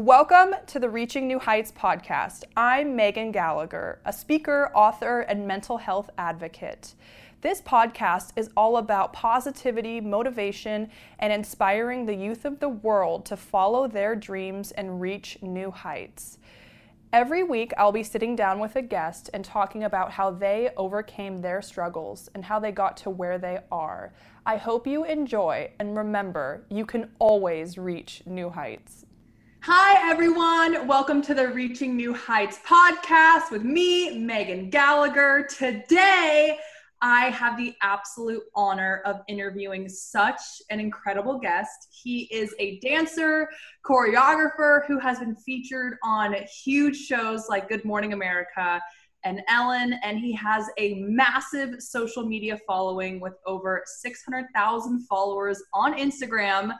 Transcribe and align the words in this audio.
Welcome 0.00 0.54
to 0.68 0.78
the 0.78 0.88
Reaching 0.88 1.28
New 1.28 1.38
Heights 1.38 1.70
podcast. 1.70 2.44
I'm 2.56 2.96
Megan 2.96 3.32
Gallagher, 3.32 4.00
a 4.06 4.14
speaker, 4.14 4.70
author, 4.74 5.20
and 5.20 5.46
mental 5.46 5.76
health 5.76 6.08
advocate. 6.16 6.94
This 7.42 7.60
podcast 7.60 8.30
is 8.34 8.48
all 8.56 8.78
about 8.78 9.12
positivity, 9.12 10.00
motivation, 10.00 10.88
and 11.18 11.34
inspiring 11.34 12.06
the 12.06 12.14
youth 12.14 12.46
of 12.46 12.60
the 12.60 12.68
world 12.70 13.26
to 13.26 13.36
follow 13.36 13.86
their 13.86 14.16
dreams 14.16 14.70
and 14.70 15.02
reach 15.02 15.36
new 15.42 15.70
heights. 15.70 16.38
Every 17.12 17.42
week, 17.42 17.74
I'll 17.76 17.92
be 17.92 18.02
sitting 18.02 18.34
down 18.34 18.58
with 18.58 18.76
a 18.76 18.82
guest 18.82 19.28
and 19.34 19.44
talking 19.44 19.84
about 19.84 20.12
how 20.12 20.30
they 20.30 20.70
overcame 20.78 21.42
their 21.42 21.60
struggles 21.60 22.30
and 22.34 22.42
how 22.46 22.58
they 22.58 22.72
got 22.72 22.96
to 22.98 23.10
where 23.10 23.36
they 23.36 23.58
are. 23.70 24.14
I 24.46 24.56
hope 24.56 24.86
you 24.86 25.04
enjoy, 25.04 25.72
and 25.78 25.94
remember, 25.94 26.64
you 26.70 26.86
can 26.86 27.10
always 27.18 27.76
reach 27.76 28.22
new 28.24 28.48
heights. 28.48 29.04
Hi, 29.64 30.10
everyone. 30.10 30.86
Welcome 30.86 31.20
to 31.20 31.34
the 31.34 31.48
Reaching 31.48 31.94
New 31.94 32.14
Heights 32.14 32.58
podcast 32.66 33.50
with 33.50 33.62
me, 33.62 34.18
Megan 34.18 34.70
Gallagher. 34.70 35.46
Today, 35.50 36.58
I 37.02 37.26
have 37.26 37.58
the 37.58 37.74
absolute 37.82 38.42
honor 38.54 39.02
of 39.04 39.20
interviewing 39.28 39.86
such 39.86 40.40
an 40.70 40.80
incredible 40.80 41.38
guest. 41.38 41.88
He 41.90 42.22
is 42.32 42.54
a 42.58 42.80
dancer, 42.80 43.50
choreographer 43.84 44.86
who 44.86 44.98
has 44.98 45.18
been 45.18 45.36
featured 45.36 45.98
on 46.02 46.34
huge 46.64 46.96
shows 46.96 47.50
like 47.50 47.68
Good 47.68 47.84
Morning 47.84 48.14
America 48.14 48.80
and 49.24 49.42
Ellen, 49.50 49.92
and 50.02 50.18
he 50.18 50.32
has 50.32 50.70
a 50.78 50.94
massive 50.94 51.82
social 51.82 52.24
media 52.24 52.58
following 52.66 53.20
with 53.20 53.34
over 53.46 53.82
600,000 53.84 55.06
followers 55.06 55.62
on 55.74 55.98
Instagram 55.98 56.72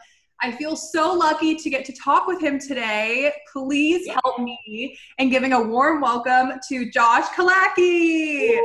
I 0.42 0.50
feel 0.52 0.74
so 0.74 1.12
lucky 1.12 1.54
to 1.54 1.68
get 1.68 1.84
to 1.84 1.92
talk 1.92 2.26
with 2.26 2.40
him 2.40 2.58
today. 2.58 3.30
Please 3.52 4.08
help 4.08 4.40
me 4.40 4.96
in 5.18 5.28
giving 5.28 5.52
a 5.52 5.60
warm 5.60 6.00
welcome 6.00 6.52
to 6.68 6.90
Josh 6.90 7.26
Killacky. 7.36 8.58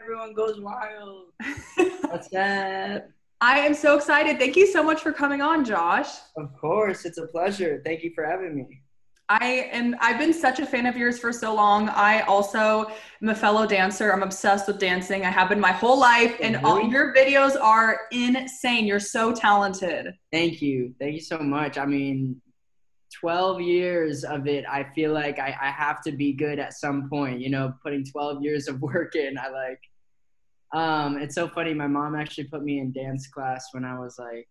Everyone 0.00 0.32
goes 0.34 0.58
wild. 0.60 1.26
What's 2.08 2.32
up? 2.34 3.02
I 3.42 3.58
am 3.58 3.74
so 3.74 3.96
excited. 3.96 4.38
Thank 4.38 4.56
you 4.56 4.66
so 4.66 4.82
much 4.82 5.02
for 5.02 5.12
coming 5.12 5.42
on, 5.42 5.64
Josh. 5.64 6.08
Of 6.38 6.56
course, 6.56 7.04
it's 7.04 7.18
a 7.18 7.26
pleasure. 7.26 7.82
Thank 7.84 8.02
you 8.02 8.12
for 8.14 8.24
having 8.24 8.56
me. 8.56 8.82
I 9.40 9.70
am 9.72 9.96
I've 10.00 10.18
been 10.18 10.34
such 10.34 10.60
a 10.60 10.66
fan 10.66 10.84
of 10.84 10.96
yours 10.96 11.18
for 11.18 11.32
so 11.32 11.54
long. 11.54 11.88
I 11.88 12.20
also 12.22 12.90
am 13.22 13.30
a 13.30 13.34
fellow 13.34 13.66
dancer. 13.66 14.12
I'm 14.12 14.22
obsessed 14.22 14.66
with 14.66 14.78
dancing. 14.78 15.24
I 15.24 15.30
have 15.30 15.48
been 15.48 15.60
my 15.60 15.72
whole 15.72 15.98
life 15.98 16.36
and 16.42 16.56
all 16.56 16.82
your 16.82 17.14
videos 17.14 17.58
are 17.58 18.02
insane. 18.10 18.84
You're 18.84 19.00
so 19.00 19.32
talented. 19.32 20.14
Thank 20.30 20.60
you. 20.60 20.94
Thank 21.00 21.14
you 21.14 21.20
so 21.20 21.38
much. 21.38 21.78
I 21.78 21.86
mean 21.86 22.42
12 23.20 23.60
years 23.60 24.24
of 24.24 24.46
it, 24.46 24.64
I 24.68 24.84
feel 24.94 25.12
like 25.12 25.38
I, 25.38 25.56
I 25.60 25.70
have 25.70 26.02
to 26.02 26.12
be 26.12 26.32
good 26.32 26.58
at 26.58 26.72
some 26.72 27.08
point, 27.08 27.40
you 27.40 27.50
know, 27.50 27.74
putting 27.82 28.04
12 28.04 28.42
years 28.42 28.68
of 28.68 28.80
work 28.80 29.14
in. 29.14 29.38
I 29.38 29.48
like 29.48 29.80
um 30.74 31.16
it's 31.16 31.34
so 31.34 31.48
funny. 31.48 31.72
My 31.72 31.86
mom 31.86 32.14
actually 32.14 32.44
put 32.44 32.62
me 32.62 32.80
in 32.80 32.92
dance 32.92 33.28
class 33.28 33.68
when 33.72 33.86
I 33.86 33.98
was 33.98 34.18
like 34.18 34.48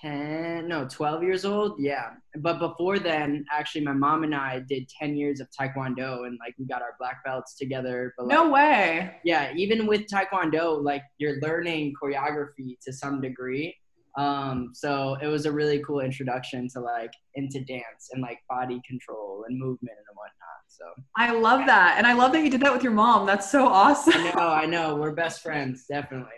10 0.00 0.68
no 0.68 0.86
12 0.88 1.22
years 1.22 1.44
old? 1.44 1.76
Yeah. 1.78 2.10
But 2.40 2.58
before 2.58 2.98
then 2.98 3.44
actually 3.52 3.84
my 3.84 3.92
mom 3.92 4.24
and 4.24 4.34
i 4.34 4.60
did 4.68 4.88
10 4.88 5.16
years 5.16 5.40
of 5.40 5.48
taekwondo 5.50 6.26
and 6.26 6.38
like 6.40 6.54
we 6.58 6.66
got 6.66 6.82
our 6.82 6.94
black 6.98 7.24
belts 7.24 7.54
together 7.56 8.14
but 8.16 8.26
like, 8.26 8.36
no 8.36 8.50
way. 8.50 9.16
Yeah 9.24 9.52
even 9.56 9.86
with 9.86 10.02
taekwondo 10.12 10.82
like 10.82 11.02
you're 11.18 11.40
learning 11.40 11.94
choreography 12.00 12.78
to 12.84 12.92
some 12.92 13.20
degree. 13.20 13.74
Um 14.16 14.70
so 14.74 15.16
it 15.22 15.26
was 15.26 15.46
a 15.46 15.52
really 15.52 15.82
cool 15.84 16.00
introduction 16.00 16.68
to 16.74 16.80
like 16.80 17.12
into 17.34 17.64
dance 17.64 18.10
and 18.12 18.22
like 18.22 18.38
body 18.48 18.80
control 18.86 19.44
and 19.48 19.58
movement 19.58 19.96
and 19.96 20.16
whatnot 20.16 20.34
so. 20.68 20.84
I 21.16 21.32
love 21.32 21.66
that 21.66 21.94
and 21.98 22.06
i 22.06 22.12
love 22.12 22.32
that 22.32 22.42
you 22.42 22.50
did 22.50 22.60
that 22.60 22.72
with 22.72 22.82
your 22.82 22.92
mom. 22.92 23.26
That's 23.26 23.50
so 23.50 23.66
awesome. 23.66 24.14
I 24.16 24.32
know 24.32 24.48
i 24.48 24.66
know. 24.66 24.96
We're 24.96 25.12
best 25.12 25.42
friends 25.46 25.86
definitely 25.88 26.37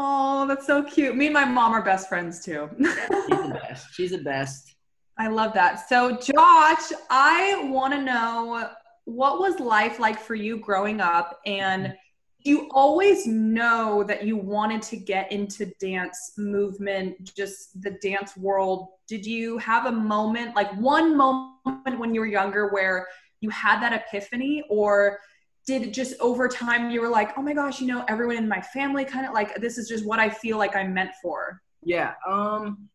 Oh, 0.00 0.46
that's 0.46 0.64
so 0.64 0.84
cute. 0.84 1.16
Me 1.16 1.26
and 1.26 1.34
my 1.34 1.44
mom 1.44 1.72
are 1.72 1.82
best 1.82 2.08
friends 2.08 2.44
too. 2.44 2.70
she's 2.78 2.86
the 2.86 3.58
best. 3.68 3.86
She's 3.92 4.10
the 4.12 4.18
best. 4.18 4.76
I 5.18 5.26
love 5.26 5.52
that. 5.54 5.88
So, 5.88 6.16
Josh, 6.16 6.92
I 7.10 7.68
want 7.68 7.92
to 7.94 8.00
know 8.00 8.70
what 9.06 9.40
was 9.40 9.58
life 9.58 9.98
like 9.98 10.20
for 10.20 10.36
you 10.36 10.60
growing 10.60 11.00
up 11.00 11.40
and 11.46 11.96
you 12.44 12.68
always 12.70 13.26
know 13.26 14.04
that 14.04 14.24
you 14.24 14.36
wanted 14.36 14.82
to 14.82 14.96
get 14.96 15.32
into 15.32 15.66
dance 15.80 16.34
movement, 16.38 17.34
just 17.34 17.82
the 17.82 17.98
dance 18.00 18.36
world. 18.36 18.90
Did 19.08 19.26
you 19.26 19.58
have 19.58 19.86
a 19.86 19.92
moment, 19.92 20.54
like 20.54 20.72
one 20.76 21.16
moment 21.16 21.98
when 21.98 22.14
you 22.14 22.20
were 22.20 22.26
younger 22.26 22.68
where 22.68 23.08
you 23.40 23.50
had 23.50 23.80
that 23.80 23.92
epiphany 23.92 24.62
or 24.70 25.18
did 25.68 25.92
just 25.92 26.14
over 26.18 26.48
time 26.48 26.90
you 26.90 26.98
were 27.02 27.10
like 27.10 27.36
oh 27.36 27.42
my 27.42 27.52
gosh 27.52 27.78
you 27.78 27.86
know 27.86 28.02
everyone 28.08 28.36
in 28.36 28.48
my 28.48 28.60
family 28.60 29.04
kind 29.04 29.26
of 29.26 29.34
like 29.34 29.54
this 29.56 29.76
is 29.76 29.86
just 29.86 30.04
what 30.06 30.18
i 30.18 30.28
feel 30.28 30.56
like 30.56 30.74
i'm 30.74 30.94
meant 30.94 31.10
for 31.20 31.60
yeah 31.84 32.14
um 32.26 32.88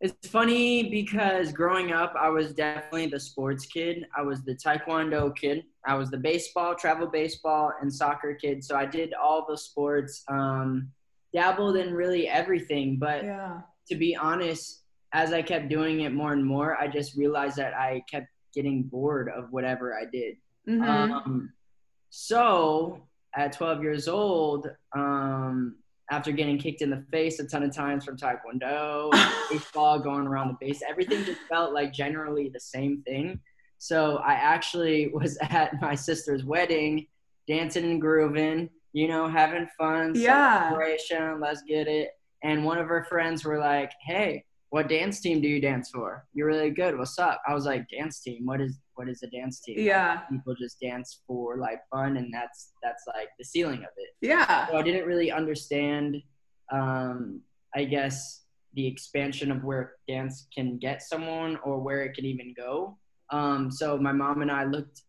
it's 0.00 0.28
funny 0.28 0.88
because 0.90 1.52
growing 1.52 1.90
up 1.90 2.14
i 2.16 2.28
was 2.28 2.52
definitely 2.52 3.06
the 3.06 3.18
sports 3.18 3.66
kid 3.66 4.06
i 4.16 4.22
was 4.22 4.44
the 4.44 4.54
taekwondo 4.54 5.34
kid 5.36 5.64
i 5.84 5.92
was 5.92 6.08
the 6.08 6.16
baseball 6.16 6.72
travel 6.72 7.08
baseball 7.08 7.72
and 7.80 7.92
soccer 7.92 8.32
kid 8.32 8.62
so 8.62 8.76
i 8.76 8.86
did 8.86 9.12
all 9.14 9.44
the 9.48 9.58
sports 9.58 10.22
um 10.28 10.88
dabbled 11.34 11.76
in 11.76 11.92
really 11.92 12.28
everything 12.28 12.96
but 12.96 13.24
yeah. 13.24 13.58
to 13.88 13.96
be 13.96 14.14
honest 14.14 14.84
as 15.12 15.32
i 15.32 15.42
kept 15.42 15.68
doing 15.68 16.02
it 16.02 16.12
more 16.12 16.32
and 16.32 16.46
more 16.46 16.76
i 16.76 16.86
just 16.86 17.16
realized 17.16 17.56
that 17.56 17.74
i 17.74 18.00
kept 18.08 18.28
getting 18.54 18.84
bored 18.84 19.28
of 19.36 19.50
whatever 19.50 19.98
i 19.98 20.04
did 20.04 20.36
mm-hmm. 20.68 20.82
um, 20.84 21.52
so 22.14 23.00
at 23.34 23.52
12 23.52 23.82
years 23.82 24.06
old, 24.06 24.70
um, 24.94 25.76
after 26.10 26.30
getting 26.30 26.58
kicked 26.58 26.82
in 26.82 26.90
the 26.90 27.02
face 27.10 27.40
a 27.40 27.46
ton 27.46 27.62
of 27.62 27.74
times 27.74 28.04
from 28.04 28.18
Taekwondo, 28.18 29.10
baseball, 29.50 29.98
going 29.98 30.26
around 30.26 30.48
the 30.48 30.56
base, 30.60 30.82
everything 30.86 31.24
just 31.24 31.40
felt 31.48 31.72
like 31.72 31.90
generally 31.90 32.50
the 32.50 32.60
same 32.60 33.02
thing. 33.06 33.40
So 33.78 34.16
I 34.18 34.34
actually 34.34 35.08
was 35.14 35.38
at 35.40 35.80
my 35.80 35.94
sister's 35.94 36.44
wedding, 36.44 37.06
dancing 37.48 37.84
and 37.84 37.98
grooving, 37.98 38.68
you 38.92 39.08
know, 39.08 39.26
having 39.26 39.66
fun, 39.78 40.12
yeah. 40.14 40.68
celebration, 40.68 41.40
let's 41.40 41.62
get 41.62 41.88
it. 41.88 42.10
And 42.42 42.62
one 42.62 42.76
of 42.76 42.88
her 42.88 43.04
friends 43.04 43.42
were 43.42 43.58
like, 43.58 43.92
"Hey, 44.04 44.44
what 44.72 44.88
dance 44.88 45.20
team 45.20 45.42
do 45.42 45.48
you 45.48 45.60
dance 45.60 45.90
for? 45.90 46.26
You're 46.32 46.46
really 46.46 46.70
good. 46.70 46.96
What's 46.96 47.18
up?" 47.18 47.42
I 47.46 47.52
was 47.52 47.66
like, 47.66 47.86
"Dance 47.90 48.20
team. 48.20 48.46
What 48.46 48.60
is 48.60 48.78
what 48.94 49.08
is 49.08 49.22
a 49.22 49.26
dance 49.28 49.60
team? 49.60 49.78
Yeah. 49.78 50.20
People 50.30 50.54
just 50.54 50.80
dance 50.80 51.20
for 51.26 51.58
like 51.58 51.80
fun 51.90 52.16
and 52.16 52.32
that's 52.32 52.72
that's 52.82 53.04
like 53.06 53.28
the 53.38 53.44
ceiling 53.44 53.80
of 53.80 53.90
it. 53.96 54.10
Yeah. 54.20 54.68
So 54.68 54.76
I 54.76 54.82
didn't 54.82 55.06
really 55.06 55.30
understand 55.30 56.16
um 56.72 57.40
I 57.74 57.84
guess 57.84 58.44
the 58.74 58.86
expansion 58.86 59.50
of 59.50 59.64
where 59.64 59.94
dance 60.08 60.46
can 60.54 60.78
get 60.78 61.02
someone 61.02 61.58
or 61.64 61.80
where 61.80 62.02
it 62.04 62.14
can 62.14 62.24
even 62.24 62.54
go. 62.56 62.98
Um 63.30 63.70
so 63.70 63.98
my 63.98 64.12
mom 64.12 64.42
and 64.42 64.50
I 64.50 64.64
looked 64.64 65.02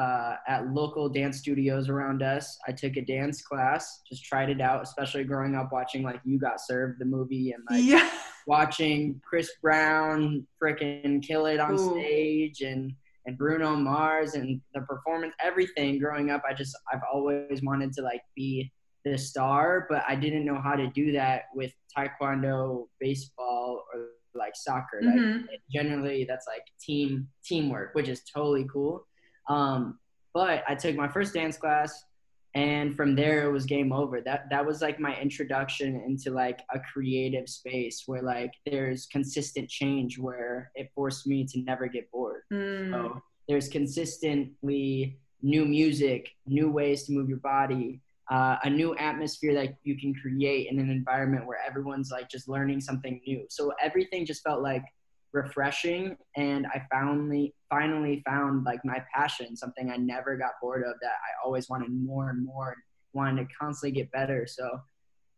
uh, 0.00 0.36
at 0.48 0.72
local 0.72 1.08
dance 1.10 1.38
studios 1.38 1.90
around 1.90 2.22
us. 2.22 2.58
I 2.66 2.72
took 2.72 2.96
a 2.96 3.02
dance 3.02 3.42
class, 3.42 4.00
just 4.08 4.24
tried 4.24 4.48
it 4.48 4.60
out, 4.60 4.82
especially 4.82 5.24
growing 5.24 5.54
up 5.54 5.72
watching 5.72 6.02
like 6.02 6.20
You 6.24 6.38
Got 6.38 6.60
Served, 6.60 7.00
the 7.00 7.04
movie, 7.04 7.52
and 7.52 7.62
like 7.68 7.84
yeah. 7.84 8.10
watching 8.46 9.20
Chris 9.22 9.50
Brown 9.60 10.46
freaking 10.62 11.22
kill 11.22 11.44
it 11.46 11.60
on 11.60 11.74
Ooh. 11.74 11.90
stage 11.90 12.62
and 12.62 12.94
and 13.26 13.36
Bruno 13.36 13.76
Mars 13.76 14.34
and 14.34 14.60
the 14.74 14.80
performance, 14.80 15.34
everything 15.42 15.98
growing 15.98 16.30
up, 16.30 16.42
I 16.48 16.54
just, 16.54 16.74
I've 16.90 17.02
always 17.12 17.60
wanted 17.62 17.92
to 17.92 18.02
like 18.02 18.22
be 18.34 18.72
the 19.04 19.18
star, 19.18 19.86
but 19.90 20.02
I 20.08 20.14
didn't 20.14 20.46
know 20.46 20.58
how 20.58 20.74
to 20.74 20.88
do 20.88 21.12
that 21.12 21.42
with 21.54 21.72
Taekwondo, 21.96 22.86
baseball, 22.98 23.84
or 23.92 24.06
like 24.34 24.52
soccer. 24.54 25.02
Mm-hmm. 25.04 25.46
Like, 25.48 25.60
generally, 25.70 26.24
that's 26.24 26.46
like 26.46 26.62
team 26.80 27.28
teamwork, 27.44 27.94
which 27.94 28.08
is 28.08 28.22
totally 28.22 28.66
cool. 28.72 29.06
Um, 29.50 29.98
but 30.32 30.62
I 30.68 30.74
took 30.74 30.94
my 30.96 31.08
first 31.08 31.34
dance 31.34 31.56
class, 31.56 32.04
and 32.54 32.96
from 32.96 33.14
there 33.14 33.48
it 33.48 33.52
was 33.52 33.66
game 33.66 33.92
over. 33.92 34.20
That 34.20 34.48
that 34.50 34.64
was 34.64 34.80
like 34.80 34.98
my 34.98 35.14
introduction 35.20 36.02
into 36.06 36.30
like 36.30 36.60
a 36.72 36.80
creative 36.92 37.48
space 37.48 38.04
where 38.06 38.22
like 38.22 38.52
there's 38.64 39.06
consistent 39.06 39.68
change, 39.68 40.18
where 40.18 40.70
it 40.74 40.90
forced 40.94 41.26
me 41.26 41.44
to 41.46 41.60
never 41.62 41.88
get 41.88 42.10
bored. 42.10 42.42
Mm. 42.52 42.92
So 42.92 43.22
there's 43.48 43.68
consistently 43.68 45.18
new 45.42 45.64
music, 45.64 46.30
new 46.46 46.70
ways 46.70 47.04
to 47.04 47.12
move 47.12 47.28
your 47.28 47.38
body, 47.38 48.00
uh, 48.30 48.56
a 48.62 48.70
new 48.70 48.94
atmosphere 48.96 49.54
that 49.54 49.74
you 49.82 49.98
can 49.98 50.14
create 50.14 50.68
in 50.70 50.78
an 50.78 50.90
environment 50.90 51.46
where 51.46 51.58
everyone's 51.66 52.10
like 52.12 52.28
just 52.28 52.48
learning 52.48 52.80
something 52.80 53.20
new. 53.26 53.44
So 53.48 53.72
everything 53.82 54.24
just 54.24 54.42
felt 54.44 54.62
like 54.62 54.84
refreshing, 55.32 56.16
and 56.36 56.66
I 56.66 56.82
finally 56.90 57.54
finally 57.68 58.22
found 58.26 58.64
like 58.64 58.80
my 58.84 59.02
passion, 59.14 59.56
something 59.56 59.90
I 59.90 59.96
never 59.96 60.36
got 60.36 60.52
bored 60.60 60.82
of 60.82 60.94
that 61.00 61.12
I 61.12 61.46
always 61.46 61.68
wanted 61.68 61.90
more 61.90 62.30
and 62.30 62.44
more, 62.44 62.70
and 62.70 62.82
wanted 63.12 63.48
to 63.48 63.54
constantly 63.54 64.00
get 64.00 64.10
better. 64.12 64.46
So 64.48 64.80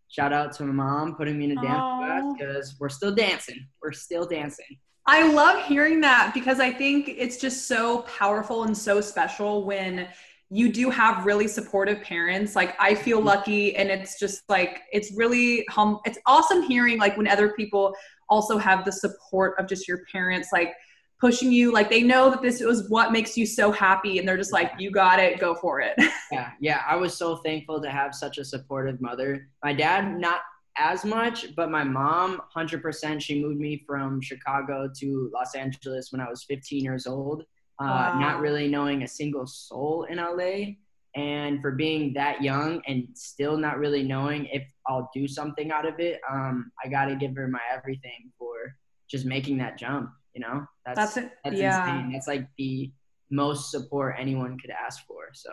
shout 0.09 0.33
out 0.33 0.53
to 0.53 0.65
my 0.65 0.73
mom 0.73 1.15
putting 1.17 1.39
me 1.39 1.47
in 1.47 1.59
a 1.59 1.63
dance 1.63 1.67
class 1.67 2.25
because 2.39 2.77
we're 2.79 2.89
still 2.89 3.15
dancing. 3.15 3.67
We're 3.83 3.93
still 3.93 4.27
dancing. 4.27 4.79
I 5.07 5.33
love 5.33 5.65
hearing 5.65 6.01
that 6.03 6.33
because 6.33 6.61
I 6.61 6.71
think 6.71 7.09
it's 7.09 7.37
just 7.37 7.67
so 7.67 8.03
powerful 8.03 8.65
and 8.65 8.77
so 8.77 9.01
special 9.01 9.65
when 9.65 10.09
you 10.55 10.71
do 10.71 10.91
have 10.91 11.25
really 11.25 11.49
supportive 11.49 12.03
parents. 12.03 12.55
Like 12.55 12.77
I 12.79 12.95
feel 12.95 13.19
mm-hmm. 13.19 13.29
lucky 13.29 13.75
and 13.77 13.91
it's 13.91 14.19
just 14.19 14.43
like 14.51 14.83
it's 14.93 15.11
really 15.17 15.65
hum 15.71 15.99
it's 16.05 16.19
awesome 16.27 16.63
hearing 16.63 16.99
like 16.99 17.17
when 17.17 17.27
other 17.27 17.55
people 17.55 17.95
also 18.29 18.59
have 18.59 18.85
the 18.85 18.93
support 18.93 19.59
of 19.59 19.67
just 19.67 19.89
your 19.89 20.03
parents 20.13 20.51
like 20.53 20.75
pushing 21.19 21.53
you 21.53 21.73
like 21.73 21.89
they 21.89 22.03
know 22.03 22.29
that 22.31 22.43
this 22.43 22.61
was 22.61 22.89
what 22.91 23.13
makes 23.13 23.37
you 23.37 23.47
so 23.47 23.71
happy 23.71 24.19
and 24.19 24.27
they're 24.27 24.37
just 24.37 24.53
like 24.53 24.73
you 24.79 24.91
got 24.91 25.19
it 25.19 25.39
go 25.39 25.55
for 25.55 25.81
it 25.81 25.95
yeah 26.33 26.51
yeah 26.61 26.83
i 26.89 26.97
was 26.97 27.17
so 27.17 27.37
thankful 27.37 27.81
to 27.81 27.89
have 27.89 28.15
such 28.15 28.39
a 28.39 28.45
supportive 28.45 29.01
mother 29.01 29.49
my 29.63 29.73
dad 29.73 30.19
not 30.19 30.41
as 30.79 31.05
much 31.05 31.55
but 31.55 31.71
my 31.71 31.85
mom 31.85 32.41
100% 32.57 33.21
she 33.21 33.41
moved 33.41 33.61
me 33.61 33.85
from 33.87 34.21
chicago 34.21 34.91
to 34.99 35.31
los 35.33 35.55
angeles 35.55 36.11
when 36.11 36.21
i 36.21 36.29
was 36.29 36.43
15 36.45 36.83
years 36.83 37.07
old 37.07 37.45
uh, 37.83 38.13
wow. 38.15 38.19
not 38.19 38.41
really 38.41 38.69
knowing 38.69 39.03
a 39.03 39.09
single 39.09 39.47
soul 39.47 40.07
in 40.09 40.19
LA. 40.19 40.75
And 41.15 41.61
for 41.61 41.73
being 41.73 42.15
that 42.15 42.43
young 42.43 42.81
and 42.87 43.07
still 43.15 43.59
not 43.59 43.79
really 43.79 44.03
knowing 44.03 44.47
if 44.47 44.63
I'll 44.87 45.11
do 45.15 45.29
something 45.29 45.71
out 45.71 45.87
of 45.87 45.99
it, 45.99 46.21
um, 46.31 46.71
I 46.83 46.89
got 46.89 47.07
to 47.07 47.17
give 47.17 47.35
her 47.37 47.49
my 47.49 47.61
everything 47.73 48.33
for 48.39 48.75
just 49.11 49.27
making 49.27 49.59
that 49.59 49.79
jump. 49.79 50.11
You 50.35 50.41
know, 50.41 50.67
that's 50.87 51.15
that's, 51.15 51.29
that's 51.45 51.57
yeah. 51.57 51.97
insane. 51.97 52.13
That's 52.13 52.27
like 52.27 52.47
the 52.57 52.91
most 53.31 53.71
support 53.71 54.15
anyone 54.19 54.59
could 54.59 54.71
ask 54.71 55.05
for. 55.07 55.29
So 55.35 55.51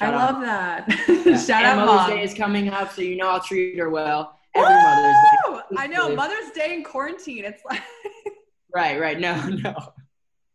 I 0.00 0.06
out. 0.06 0.14
love 0.14 0.42
that. 0.42 0.88
Yeah. 1.24 1.38
Shout 1.38 1.64
and 1.64 1.80
out, 1.80 1.86
Mother's 1.86 2.08
Mom. 2.08 2.10
Day 2.10 2.22
is 2.22 2.34
coming 2.34 2.68
up, 2.68 2.92
so 2.92 3.00
you 3.00 3.16
know 3.16 3.28
I'll 3.28 3.40
treat 3.40 3.78
her 3.78 3.88
well. 3.88 4.38
Every 4.54 4.74
Woo! 4.74 4.82
Mother's 4.82 5.62
Day. 5.70 5.76
I 5.78 5.86
know 5.86 6.14
Mother's 6.14 6.50
Day 6.50 6.74
in 6.74 6.84
quarantine. 6.84 7.46
It's 7.46 7.64
like 7.64 7.82
right, 8.74 9.00
right. 9.00 9.18
No, 9.18 9.42
no. 9.64 9.74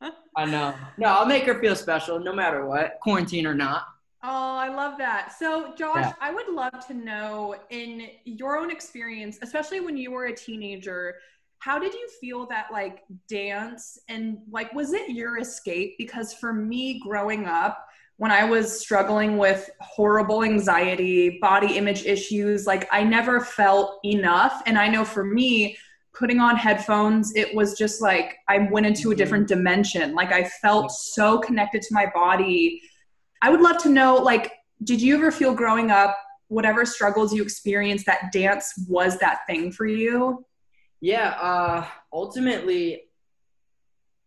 I 0.01 0.45
know. 0.45 0.73
No, 0.97 1.07
I'll 1.07 1.25
make 1.25 1.43
her 1.43 1.59
feel 1.59 1.75
special 1.75 2.19
no 2.19 2.33
matter 2.33 2.65
what, 2.65 2.99
quarantine 3.01 3.45
or 3.45 3.53
not. 3.53 3.83
Oh, 4.21 4.55
I 4.57 4.67
love 4.67 4.97
that. 4.97 5.33
So, 5.37 5.73
Josh, 5.77 6.03
yeah. 6.03 6.13
I 6.19 6.33
would 6.33 6.49
love 6.49 6.85
to 6.87 6.93
know 6.93 7.55
in 7.69 8.09
your 8.25 8.57
own 8.57 8.69
experience, 8.69 9.39
especially 9.41 9.79
when 9.79 9.95
you 9.95 10.11
were 10.11 10.25
a 10.25 10.35
teenager, 10.35 11.15
how 11.59 11.79
did 11.79 11.93
you 11.93 12.07
feel 12.21 12.45
that 12.47 12.67
like 12.71 13.03
dance 13.27 13.97
and 14.07 14.37
like 14.49 14.73
was 14.73 14.93
it 14.93 15.09
your 15.09 15.39
escape? 15.39 15.95
Because 15.97 16.33
for 16.33 16.53
me 16.53 17.01
growing 17.05 17.45
up, 17.45 17.85
when 18.17 18.31
I 18.31 18.43
was 18.43 18.81
struggling 18.81 19.37
with 19.37 19.69
horrible 19.79 20.43
anxiety, 20.43 21.37
body 21.41 21.77
image 21.77 22.05
issues, 22.05 22.67
like 22.67 22.89
I 22.91 23.03
never 23.03 23.39
felt 23.39 23.99
enough. 24.03 24.61
And 24.65 24.77
I 24.77 24.89
know 24.89 25.05
for 25.05 25.23
me, 25.23 25.77
putting 26.13 26.39
on 26.39 26.55
headphones, 26.55 27.35
it 27.35 27.53
was 27.55 27.77
just 27.77 28.01
like 28.01 28.37
I 28.47 28.67
went 28.71 28.85
into 28.85 29.11
a 29.11 29.15
different 29.15 29.47
mm-hmm. 29.47 29.57
dimension. 29.57 30.15
Like 30.15 30.31
I 30.31 30.43
felt 30.61 30.91
so 30.91 31.39
connected 31.39 31.81
to 31.83 31.93
my 31.93 32.07
body. 32.13 32.81
I 33.41 33.49
would 33.49 33.61
love 33.61 33.77
to 33.83 33.89
know, 33.89 34.15
like, 34.15 34.51
did 34.83 35.01
you 35.01 35.15
ever 35.15 35.31
feel 35.31 35.53
growing 35.53 35.91
up, 35.91 36.17
whatever 36.47 36.85
struggles 36.85 37.33
you 37.33 37.43
experienced, 37.43 38.05
that 38.05 38.31
dance 38.31 38.73
was 38.87 39.17
that 39.19 39.41
thing 39.47 39.71
for 39.71 39.85
you? 39.85 40.45
Yeah, 41.01 41.29
uh, 41.39 41.85
ultimately, 42.11 43.03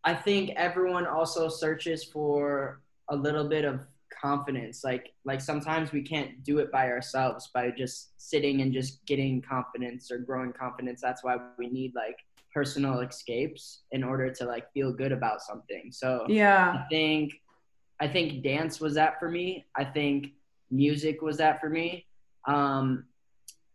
I 0.04 0.14
think 0.14 0.50
everyone 0.56 1.06
also 1.06 1.48
searches 1.48 2.04
for 2.04 2.80
a 3.08 3.16
little 3.16 3.48
bit 3.48 3.64
of 3.64 3.86
confidence. 4.20 4.82
Like 4.84 5.12
like 5.24 5.40
sometimes 5.40 5.92
we 5.92 6.02
can't 6.02 6.42
do 6.42 6.58
it 6.58 6.70
by 6.72 6.88
ourselves 6.90 7.50
by 7.54 7.70
just 7.70 8.12
sitting 8.16 8.62
and 8.62 8.72
just 8.72 9.04
getting 9.06 9.42
confidence 9.42 10.10
or 10.10 10.18
growing 10.18 10.52
confidence. 10.52 11.00
That's 11.00 11.22
why 11.24 11.36
we 11.58 11.68
need 11.68 11.92
like 11.94 12.16
personal 12.52 13.00
escapes 13.00 13.82
in 13.92 14.04
order 14.04 14.30
to 14.30 14.44
like 14.44 14.70
feel 14.72 14.92
good 14.92 15.12
about 15.12 15.40
something. 15.40 15.90
So 15.90 16.26
yeah. 16.28 16.84
I 16.84 16.88
think 16.88 17.32
i 18.00 18.08
think 18.08 18.42
dance 18.42 18.80
was 18.80 18.94
that 18.94 19.18
for 19.18 19.30
me. 19.30 19.66
I 19.76 19.84
think 19.84 20.28
music 20.70 21.22
was 21.22 21.38
that 21.38 21.60
for 21.60 21.68
me. 21.68 22.06
Um 22.46 23.04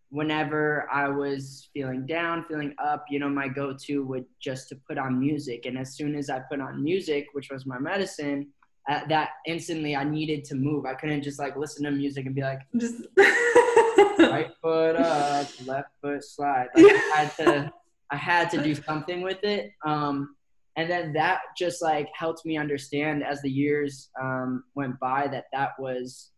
whenever 0.10 0.88
i 0.90 1.10
was 1.10 1.68
feeling 1.74 2.06
down 2.06 2.46
feeling 2.48 2.74
up 2.82 3.04
you 3.10 3.20
know 3.20 3.28
my 3.28 3.46
go-to 3.46 4.06
would 4.06 4.24
just 4.40 4.70
to 4.70 4.76
put 4.88 4.98
on 4.98 5.20
music. 5.20 5.66
And 5.66 5.78
as 5.78 5.96
soon 5.96 6.16
as 6.16 6.30
i 6.30 6.40
put 6.40 6.62
on 6.62 6.84
music 6.84 7.28
which 7.34 7.50
was 7.52 7.66
my 7.66 7.80
medicine 7.80 8.48
that 8.88 9.32
instantly 9.46 9.96
I 9.96 10.04
needed 10.04 10.46
to 10.46 10.56
move. 10.56 10.86
I 10.86 10.94
couldn't 10.94 11.22
just 11.22 11.40
like 11.40 11.58
listen 11.58 11.84
to 11.84 11.92
music 11.92 12.26
and 12.26 12.34
be 12.34 12.42
like, 12.42 12.62
right 14.20 14.52
foot 14.62 14.96
up, 14.96 15.48
left 15.66 15.90
foot 16.02 16.24
slide. 16.24 16.68
Like, 16.76 16.86
I 16.86 17.16
had 17.16 17.36
to, 17.38 17.74
I 18.12 18.16
had 18.16 18.50
to 18.52 18.64
do 18.64 18.74
something 18.76 19.22
with 19.22 19.44
it. 19.44 19.72
Um, 19.86 20.36
and 20.78 20.90
then 20.90 21.12
that 21.14 21.40
just 21.58 21.82
like 21.82 22.08
helped 22.14 22.46
me 22.46 22.58
understand 22.58 23.24
as 23.24 23.42
the 23.42 23.50
years 23.50 24.10
um, 24.22 24.64
went 24.76 25.00
by 25.00 25.28
that 25.28 25.46
that 25.52 25.72
was 25.80 26.32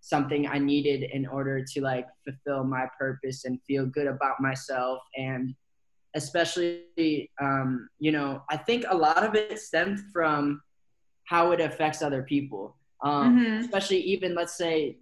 something 0.00 0.46
I 0.46 0.58
needed 0.58 1.08
in 1.12 1.26
order 1.26 1.64
to 1.64 1.80
like 1.80 2.06
fulfill 2.24 2.64
my 2.64 2.86
purpose 2.98 3.44
and 3.44 3.60
feel 3.66 3.86
good 3.86 4.06
about 4.06 4.40
myself 4.40 5.00
and 5.16 5.54
especially 6.14 7.30
um, 7.40 7.88
you 7.98 8.12
know 8.12 8.42
I 8.50 8.56
think 8.56 8.84
a 8.88 8.96
lot 8.96 9.24
of 9.24 9.34
it 9.34 9.58
stemmed 9.58 10.00
from 10.12 10.60
how 11.26 11.52
it 11.52 11.60
affects 11.60 12.02
other 12.02 12.22
people. 12.22 12.76
Um, 13.02 13.38
mm-hmm. 13.38 13.64
Especially 13.64 14.00
even 14.00 14.34
let's 14.34 14.56
say 14.56 14.96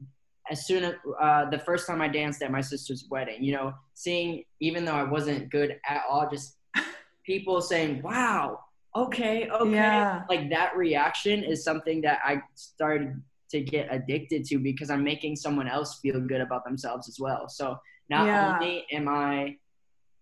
as 0.50 0.66
soon 0.66 0.84
as 0.84 0.94
uh, 1.20 1.48
the 1.48 1.58
first 1.58 1.86
time 1.86 2.02
I 2.02 2.08
danced 2.08 2.42
at 2.42 2.50
my 2.50 2.60
sister's 2.60 3.06
wedding, 3.10 3.42
you 3.42 3.52
know, 3.52 3.74
seeing 3.94 4.44
even 4.60 4.84
though 4.84 4.94
I 4.94 5.04
wasn't 5.04 5.50
good 5.50 5.78
at 5.88 6.02
all, 6.08 6.28
just 6.30 6.56
people 7.26 7.62
saying, 7.62 8.02
"Wow, 8.02 8.60
okay, 8.94 9.48
okay," 9.48 9.70
yeah. 9.70 10.24
like 10.28 10.50
that 10.50 10.76
reaction 10.76 11.44
is 11.44 11.64
something 11.64 12.02
that 12.02 12.18
I 12.24 12.42
started 12.54 13.22
to 13.50 13.60
get 13.60 13.88
addicted 13.90 14.44
to 14.46 14.58
because 14.58 14.90
I'm 14.90 15.04
making 15.04 15.36
someone 15.36 15.68
else 15.68 16.00
feel 16.00 16.20
good 16.20 16.40
about 16.40 16.64
themselves 16.64 17.08
as 17.08 17.18
well. 17.20 17.48
So 17.48 17.78
not 18.10 18.26
yeah. 18.26 18.54
only 18.54 18.84
am 18.92 19.08
I 19.08 19.56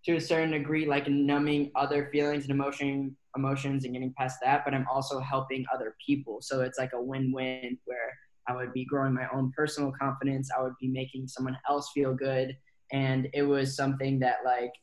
to 0.05 0.15
a 0.15 0.21
certain 0.21 0.51
degree 0.51 0.85
like 0.85 1.07
numbing 1.07 1.71
other 1.75 2.09
feelings 2.11 2.43
and 2.43 2.51
emotion 2.51 3.15
emotions 3.35 3.83
and 3.83 3.93
getting 3.93 4.13
past 4.17 4.37
that 4.43 4.63
but 4.63 4.73
i'm 4.73 4.87
also 4.91 5.19
helping 5.19 5.65
other 5.73 5.95
people. 6.05 6.39
So 6.41 6.61
it's 6.61 6.77
like 6.77 6.93
a 6.93 7.01
win-win 7.01 7.77
where 7.85 8.17
i 8.47 8.55
would 8.55 8.73
be 8.73 8.85
growing 8.85 9.13
my 9.13 9.27
own 9.33 9.51
personal 9.55 9.91
confidence 9.99 10.49
i 10.57 10.61
would 10.61 10.77
be 10.79 10.87
making 10.87 11.27
someone 11.27 11.57
else 11.69 11.91
feel 11.93 12.13
good 12.13 12.55
and 12.91 13.27
it 13.33 13.43
was 13.43 13.75
something 13.75 14.19
that 14.19 14.37
like 14.45 14.73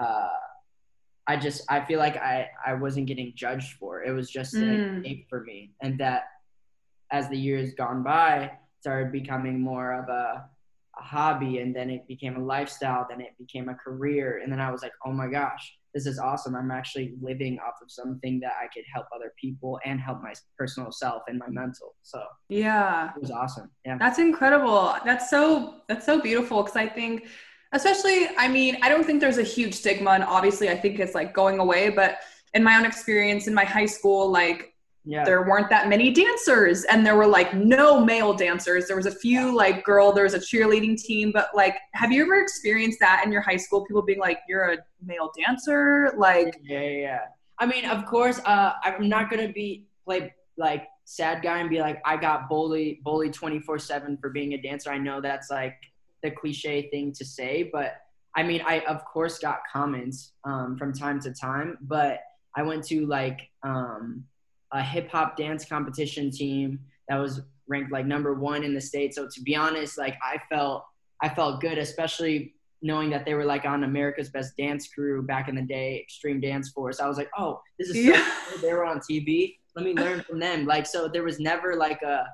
uh, 0.00 0.28
i 1.26 1.36
just 1.36 1.62
i 1.68 1.84
feel 1.84 1.98
like 1.98 2.16
i 2.16 2.48
i 2.66 2.74
wasn't 2.74 3.06
getting 3.06 3.32
judged 3.36 3.74
for. 3.74 4.02
It 4.02 4.12
was 4.12 4.30
just 4.30 4.54
mm. 4.54 5.06
an 5.06 5.24
for 5.28 5.44
me. 5.44 5.72
And 5.82 5.98
that 6.00 6.24
as 7.10 7.28
the 7.28 7.38
years 7.38 7.74
gone 7.74 8.02
by 8.02 8.52
started 8.80 9.12
becoming 9.12 9.60
more 9.60 9.92
of 9.92 10.08
a 10.08 10.48
a 10.98 11.02
hobby 11.02 11.58
and 11.58 11.74
then 11.74 11.90
it 11.90 12.06
became 12.08 12.36
a 12.36 12.44
lifestyle 12.44 13.06
then 13.08 13.20
it 13.20 13.36
became 13.38 13.68
a 13.68 13.74
career 13.74 14.40
and 14.42 14.52
then 14.52 14.60
i 14.60 14.70
was 14.70 14.82
like 14.82 14.92
oh 15.06 15.12
my 15.12 15.28
gosh 15.28 15.77
this 15.94 16.06
is 16.06 16.18
awesome. 16.18 16.54
I'm 16.54 16.70
actually 16.70 17.14
living 17.20 17.58
off 17.66 17.74
of 17.82 17.90
something 17.90 18.40
that 18.40 18.52
i 18.62 18.66
could 18.72 18.84
help 18.92 19.06
other 19.14 19.32
people 19.40 19.78
and 19.84 20.00
help 20.00 20.22
my 20.22 20.34
personal 20.56 20.92
self 20.92 21.22
and 21.28 21.38
my 21.38 21.48
mental. 21.48 21.94
So 22.02 22.22
yeah. 22.48 23.10
it 23.16 23.20
was 23.20 23.30
awesome. 23.30 23.70
Yeah. 23.84 23.98
That's 23.98 24.18
incredible. 24.18 24.94
That's 25.04 25.30
so 25.30 25.82
that's 25.88 26.06
so 26.06 26.20
beautiful 26.20 26.62
because 26.62 26.76
i 26.76 26.86
think 26.86 27.26
especially 27.72 28.28
i 28.38 28.48
mean 28.48 28.76
i 28.82 28.88
don't 28.88 29.04
think 29.04 29.20
there's 29.20 29.38
a 29.38 29.42
huge 29.42 29.74
stigma 29.74 30.10
and 30.10 30.24
obviously 30.24 30.68
i 30.70 30.76
think 30.76 30.98
it's 30.98 31.14
like 31.14 31.34
going 31.34 31.58
away 31.58 31.90
but 31.90 32.18
in 32.54 32.62
my 32.62 32.76
own 32.76 32.84
experience 32.84 33.46
in 33.46 33.54
my 33.54 33.64
high 33.64 33.86
school 33.86 34.30
like 34.30 34.74
yeah. 35.08 35.24
there 35.24 35.42
weren't 35.42 35.70
that 35.70 35.88
many 35.88 36.12
dancers 36.12 36.84
and 36.84 37.04
there 37.04 37.16
were 37.16 37.26
like 37.26 37.54
no 37.54 38.04
male 38.04 38.34
dancers. 38.34 38.86
There 38.86 38.96
was 38.96 39.06
a 39.06 39.14
few 39.14 39.56
like 39.56 39.82
girl 39.84 40.12
there 40.12 40.24
was 40.24 40.34
a 40.34 40.38
cheerleading 40.38 41.00
team 41.02 41.32
but 41.32 41.48
like 41.54 41.76
have 41.94 42.12
you 42.12 42.22
ever 42.22 42.40
experienced 42.40 43.00
that 43.00 43.22
in 43.24 43.32
your 43.32 43.40
high 43.40 43.56
school 43.56 43.86
people 43.86 44.02
being 44.02 44.18
like 44.18 44.40
you're 44.48 44.72
a 44.72 44.78
male 45.02 45.30
dancer? 45.36 46.12
Like 46.16 46.60
yeah 46.62 46.80
yeah 46.80 47.20
i 47.58 47.66
mean 47.66 47.84
of 47.84 48.06
course 48.06 48.40
uh 48.44 48.72
i'm 48.84 49.08
not 49.08 49.30
gonna 49.30 49.52
be 49.52 49.86
play 50.04 50.32
like 50.56 50.86
sad 51.04 51.42
guy 51.42 51.58
and 51.58 51.70
be 51.70 51.80
like 51.80 52.00
i 52.04 52.16
got 52.16 52.48
bullied 52.48 53.02
bullied 53.02 53.32
24 53.32 53.78
7 53.78 54.18
for 54.18 54.30
being 54.30 54.54
a 54.54 54.58
dancer. 54.60 54.90
I 54.90 54.98
know 54.98 55.20
that's 55.20 55.50
like 55.50 55.76
the 56.22 56.30
cliche 56.30 56.88
thing 56.90 57.12
to 57.12 57.24
say 57.24 57.70
but 57.72 57.96
i 58.36 58.42
mean 58.42 58.60
i 58.66 58.80
of 58.80 59.04
course 59.04 59.38
got 59.38 59.60
comments 59.72 60.32
um, 60.44 60.76
from 60.76 60.92
time 60.92 61.20
to 61.20 61.32
time 61.32 61.78
but 61.82 62.20
i 62.56 62.62
went 62.62 62.84
to 62.84 63.06
like 63.06 63.48
um 63.62 64.24
a 64.72 64.82
hip 64.82 65.10
hop 65.10 65.36
dance 65.36 65.64
competition 65.64 66.30
team 66.30 66.78
that 67.08 67.16
was 67.16 67.40
ranked 67.68 67.92
like 67.92 68.06
number 68.06 68.34
one 68.34 68.64
in 68.64 68.74
the 68.74 68.80
state. 68.80 69.14
So 69.14 69.28
to 69.28 69.40
be 69.42 69.54
honest, 69.54 69.98
like 69.98 70.16
I 70.22 70.38
felt 70.50 70.84
I 71.22 71.28
felt 71.28 71.60
good, 71.60 71.78
especially 71.78 72.54
knowing 72.80 73.10
that 73.10 73.24
they 73.24 73.34
were 73.34 73.44
like 73.44 73.64
on 73.64 73.84
America's 73.84 74.28
Best 74.28 74.56
Dance 74.56 74.88
Crew 74.88 75.22
back 75.22 75.48
in 75.48 75.56
the 75.56 75.62
day, 75.62 75.98
Extreme 76.00 76.40
Dance 76.40 76.70
Force. 76.70 77.00
I 77.00 77.08
was 77.08 77.16
like, 77.16 77.30
oh, 77.36 77.60
this 77.78 77.88
is 77.88 77.94
so 77.94 78.12
yeah. 78.12 78.32
cool. 78.48 78.60
They 78.60 78.72
were 78.72 78.84
on 78.84 79.00
TV. 79.00 79.56
Let 79.74 79.84
me 79.84 79.94
learn 79.94 80.22
from 80.22 80.38
them. 80.38 80.64
Like 80.64 80.86
so, 80.86 81.08
there 81.08 81.24
was 81.24 81.40
never 81.40 81.74
like 81.74 82.02
a 82.02 82.26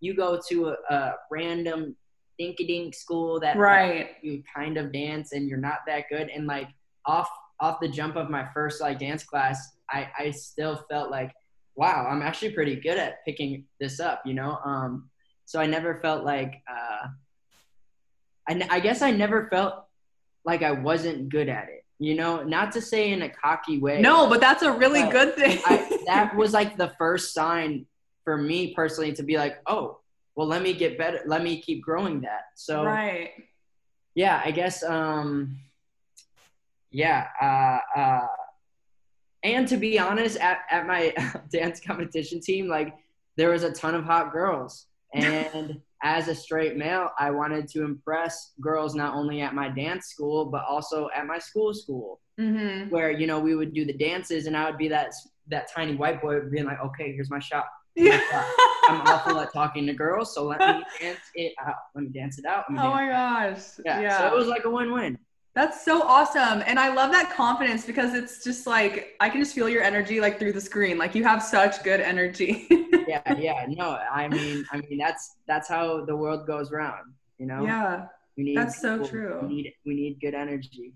you 0.00 0.14
go 0.14 0.38
to 0.48 0.68
a, 0.68 0.94
a 0.94 1.14
random 1.30 1.96
dinky 2.38 2.66
dink 2.66 2.94
school 2.94 3.38
that 3.40 3.56
right 3.56 4.12
you 4.22 4.42
kind 4.54 4.76
of 4.76 4.92
dance 4.92 5.32
and 5.32 5.48
you're 5.48 5.58
not 5.58 5.80
that 5.86 6.04
good 6.10 6.28
and 6.30 6.46
like 6.46 6.68
off 7.06 7.28
off 7.60 7.78
the 7.80 7.88
jump 7.88 8.16
of 8.16 8.30
my 8.30 8.46
first 8.52 8.80
like 8.80 8.98
dance 8.98 9.22
class 9.22 9.74
i 9.90 10.08
i 10.18 10.30
still 10.30 10.82
felt 10.90 11.10
like 11.10 11.30
wow 11.74 12.06
i'm 12.08 12.22
actually 12.22 12.50
pretty 12.50 12.76
good 12.76 12.98
at 12.98 13.24
picking 13.24 13.64
this 13.80 14.00
up 14.00 14.22
you 14.24 14.34
know? 14.34 14.58
Um 14.64 15.10
so 15.44 15.60
i 15.60 15.66
never 15.66 16.00
felt 16.00 16.24
like 16.24 16.54
uh 16.70 17.08
I, 18.48 18.66
I 18.70 18.80
guess 18.80 19.02
i 19.02 19.10
never 19.10 19.48
felt 19.50 19.84
like 20.44 20.62
i 20.62 20.72
wasn't 20.72 21.28
good 21.28 21.48
at 21.48 21.68
it 21.68 21.82
you 22.02 22.16
know? 22.16 22.42
Not 22.42 22.72
to 22.72 22.80
say 22.80 23.12
in 23.12 23.22
a 23.22 23.28
cocky 23.28 23.78
way. 23.78 24.00
No 24.00 24.28
but 24.28 24.40
that's 24.40 24.62
a 24.62 24.72
really 24.72 25.08
good 25.10 25.36
thing. 25.36 25.60
I, 25.64 26.00
that 26.06 26.34
was 26.34 26.52
like 26.52 26.76
the 26.76 26.92
first 26.98 27.32
sign 27.32 27.86
for 28.24 28.36
me 28.36 28.74
personally 28.74 29.12
to 29.12 29.22
be 29.22 29.36
like 29.36 29.58
oh 29.66 30.00
well 30.34 30.46
let 30.46 30.62
me 30.62 30.72
get 30.72 30.98
better 30.98 31.20
let 31.26 31.42
me 31.42 31.60
keep 31.62 31.82
growing 31.82 32.20
that. 32.22 32.42
So 32.56 32.84
right. 32.84 33.30
yeah 34.14 34.42
i 34.44 34.50
guess 34.50 34.82
um 34.82 35.58
yeah 36.90 37.28
uh 37.40 37.78
uh 37.98 38.26
and 39.42 39.66
to 39.68 39.76
be 39.76 39.98
honest 39.98 40.36
at, 40.38 40.60
at 40.70 40.86
my 40.86 41.14
dance 41.52 41.80
competition 41.80 42.40
team 42.40 42.68
like 42.68 42.94
there 43.36 43.50
was 43.50 43.62
a 43.62 43.72
ton 43.72 43.94
of 43.94 44.04
hot 44.04 44.32
girls 44.32 44.86
and 45.14 45.80
as 46.02 46.28
a 46.28 46.34
straight 46.34 46.76
male 46.76 47.10
i 47.18 47.30
wanted 47.30 47.68
to 47.68 47.84
impress 47.84 48.52
girls 48.60 48.94
not 48.94 49.14
only 49.14 49.40
at 49.40 49.54
my 49.54 49.68
dance 49.68 50.06
school 50.06 50.46
but 50.46 50.64
also 50.64 51.08
at 51.14 51.26
my 51.26 51.38
school 51.38 51.74
school 51.74 52.20
mm-hmm. 52.40 52.88
where 52.88 53.10
you 53.10 53.26
know 53.26 53.38
we 53.38 53.54
would 53.54 53.74
do 53.74 53.84
the 53.84 53.92
dances 53.92 54.46
and 54.46 54.56
i 54.56 54.68
would 54.68 54.78
be 54.78 54.88
that 54.88 55.12
that 55.48 55.70
tiny 55.70 55.94
white 55.94 56.22
boy 56.22 56.40
being 56.40 56.64
like 56.64 56.80
okay 56.80 57.12
here's 57.12 57.30
my 57.30 57.38
shot 57.38 57.66
yeah. 57.94 58.20
I'm 58.88 59.00
awful 59.02 59.38
at 59.40 59.52
talking 59.52 59.86
to 59.86 59.92
girls, 59.92 60.34
so 60.34 60.44
let 60.44 60.58
me 60.58 60.84
dance 61.00 61.20
it 61.34 61.52
out. 61.60 61.76
Let 61.94 62.04
me 62.04 62.10
dance 62.10 62.38
it 62.38 62.44
out. 62.46 62.64
Oh 62.68 62.72
my 62.72 63.06
gosh. 63.06 63.60
Yeah. 63.84 64.00
yeah. 64.00 64.18
So 64.18 64.26
it 64.26 64.38
was 64.38 64.48
like 64.48 64.64
a 64.64 64.70
win-win. 64.70 65.18
That's 65.54 65.84
so 65.84 66.02
awesome. 66.02 66.62
And 66.66 66.78
I 66.78 66.94
love 66.94 67.12
that 67.12 67.30
confidence 67.30 67.84
because 67.84 68.14
it's 68.14 68.42
just 68.42 68.66
like 68.66 69.14
I 69.20 69.28
can 69.28 69.40
just 69.40 69.54
feel 69.54 69.68
your 69.68 69.82
energy 69.82 70.18
like 70.20 70.38
through 70.38 70.54
the 70.54 70.60
screen. 70.60 70.96
Like 70.96 71.14
you 71.14 71.24
have 71.24 71.42
such 71.42 71.82
good 71.82 72.00
energy. 72.00 72.66
yeah, 73.06 73.34
yeah. 73.38 73.66
No, 73.68 73.98
I 74.10 74.28
mean 74.28 74.64
I 74.72 74.78
mean 74.78 74.98
that's 74.98 75.36
that's 75.46 75.68
how 75.68 76.06
the 76.06 76.16
world 76.16 76.46
goes 76.46 76.70
round, 76.70 77.12
you 77.38 77.46
know? 77.46 77.64
Yeah. 77.64 78.06
We 78.36 78.44
need 78.44 78.56
that's 78.56 78.80
people, 78.80 79.04
so 79.04 79.10
true. 79.10 79.40
We 79.42 79.48
need 79.48 79.74
we 79.84 79.94
need 79.94 80.20
good 80.22 80.34
energy. 80.34 80.94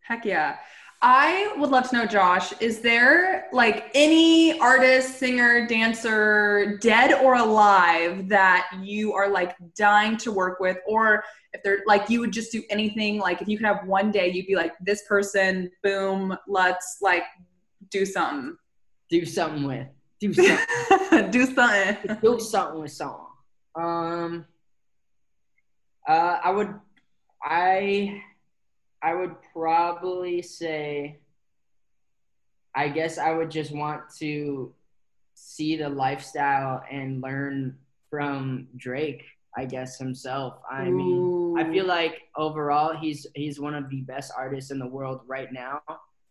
Heck 0.00 0.26
yeah. 0.26 0.56
I 1.02 1.54
would 1.58 1.70
love 1.70 1.90
to 1.90 1.96
know, 1.96 2.06
Josh, 2.06 2.52
is 2.60 2.80
there 2.80 3.48
like 3.52 3.90
any 3.94 4.58
artist, 4.60 5.18
singer, 5.18 5.66
dancer, 5.66 6.78
dead 6.80 7.12
or 7.22 7.34
alive, 7.34 8.28
that 8.28 8.68
you 8.82 9.12
are 9.12 9.28
like 9.28 9.54
dying 9.76 10.16
to 10.18 10.32
work 10.32 10.58
with? 10.58 10.78
Or 10.86 11.22
if 11.52 11.62
they're 11.62 11.82
like, 11.86 12.08
you 12.08 12.20
would 12.20 12.32
just 12.32 12.50
do 12.50 12.62
anything, 12.70 13.18
like 13.18 13.42
if 13.42 13.48
you 13.48 13.58
could 13.58 13.66
have 13.66 13.86
one 13.86 14.10
day, 14.10 14.30
you'd 14.30 14.46
be 14.46 14.56
like, 14.56 14.72
this 14.80 15.02
person, 15.06 15.70
boom, 15.82 16.36
let's 16.48 16.98
like 17.02 17.24
do 17.90 18.06
something. 18.06 18.56
Do 19.10 19.26
something 19.26 19.64
with. 19.64 19.86
Do 20.18 20.32
something. 20.34 21.30
do 21.30 21.46
something. 21.46 22.16
do 22.22 22.40
something 22.40 22.80
with 22.80 22.92
song. 22.92 23.26
Um, 23.74 24.46
uh, 26.08 26.38
I 26.42 26.50
would, 26.50 26.74
I 27.42 28.22
I 29.02 29.14
would 29.14 29.36
probably 29.52 30.42
say, 30.42 31.18
I 32.74 32.88
guess 32.88 33.18
I 33.18 33.32
would 33.32 33.50
just 33.50 33.72
want 33.72 34.02
to 34.18 34.72
see 35.34 35.76
the 35.76 35.88
lifestyle 35.88 36.82
and 36.90 37.20
learn 37.20 37.78
from 38.10 38.68
Drake. 38.76 39.24
I 39.56 39.64
guess 39.64 39.98
himself. 39.98 40.58
I 40.70 40.90
mean, 40.90 41.56
I 41.56 41.64
feel 41.72 41.86
like 41.86 42.24
overall 42.36 42.94
he's 42.94 43.26
he's 43.34 43.58
one 43.58 43.74
of 43.74 43.88
the 43.88 44.02
best 44.02 44.30
artists 44.36 44.70
in 44.70 44.78
the 44.78 44.86
world 44.86 45.22
right 45.26 45.50
now. 45.50 45.80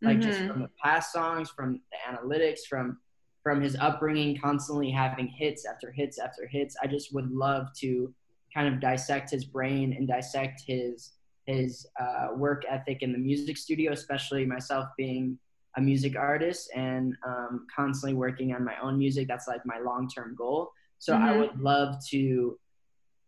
Like 0.02 0.20
mm-hmm. 0.20 0.30
just 0.30 0.40
from 0.42 0.62
the 0.62 0.70
past 0.82 1.12
songs, 1.12 1.50
from 1.50 1.82
the 1.92 1.98
analytics, 2.08 2.60
from 2.70 3.00
from 3.42 3.62
his 3.62 3.76
upbringing, 3.78 4.38
constantly 4.40 4.92
having 4.92 5.28
hits 5.28 5.66
after 5.66 5.92
hits 5.92 6.20
after 6.20 6.46
hits. 6.46 6.76
I 6.84 6.88
just 6.88 7.16
would 7.16 7.32
love 7.32 7.68
to 7.78 8.14
kind 8.54 8.72
of 8.72 8.80
dissect 8.80 9.32
his 9.32 9.44
brain 9.44 9.94
and 9.94 10.08
dissect 10.08 10.62
his 10.66 11.12
his 11.46 11.86
uh, 12.00 12.30
work 12.36 12.64
ethic 12.70 13.02
in 13.02 13.12
the 13.12 13.18
music 13.18 13.58
studio, 13.58 13.92
especially 13.92 14.46
myself 14.46 14.88
being 14.98 15.38
a 15.78 15.82
music 15.82 16.16
artist 16.16 16.72
and 16.76 17.16
um, 17.26 17.68
constantly 17.74 18.16
working 18.16 18.54
on 18.54 18.64
my 18.64 18.76
own 18.82 18.98
music. 18.98 19.28
That's 19.28 19.48
like 19.48 19.66
my 19.66 19.80
long 19.80 20.10
term 20.10 20.36
goal. 20.36 20.72
So 21.00 21.14
mm-hmm. 21.14 21.24
I 21.24 21.38
would 21.38 21.60
love 21.60 21.96
to 22.10 22.58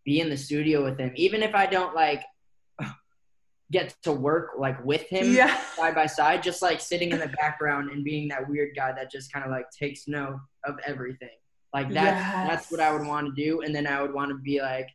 be 0.06 0.20
in 0.22 0.30
the 0.30 0.38
studio 0.38 0.84
with 0.84 0.98
him, 0.98 1.12
even 1.16 1.44
if 1.44 1.54
I 1.54 1.66
don't 1.66 1.94
like 1.94 2.24
get 3.72 3.94
to 4.04 4.12
work 4.12 4.52
like 4.58 4.84
with 4.86 5.04
him 5.10 5.34
yeah. 5.34 5.60
side 5.76 5.94
by 5.94 6.06
side, 6.06 6.42
just 6.42 6.62
like 6.62 6.80
sitting 6.80 7.12
in 7.12 7.20
the 7.20 7.28
background 7.28 7.92
and 7.92 8.04
being 8.04 8.30
that 8.30 8.48
weird 8.48 8.76
guy 8.76 8.94
that 8.94 9.12
just 9.12 9.32
kind 9.32 9.46
of 9.46 9.52
like 9.52 9.70
takes 9.70 10.08
note 10.08 10.40
of 10.64 10.76
everything. 10.86 11.30
Like 11.74 11.90
that's 11.90 12.26
yes. 12.26 12.48
that's 12.50 12.72
what 12.72 12.80
I 12.80 12.92
would 12.94 13.06
want 13.06 13.28
to 13.28 13.44
do, 13.44 13.62
and 13.62 13.76
then 13.76 13.86
I 13.86 14.02
would 14.02 14.14
want 14.14 14.30
to 14.30 14.36
be 14.36 14.62
like, 14.62 14.88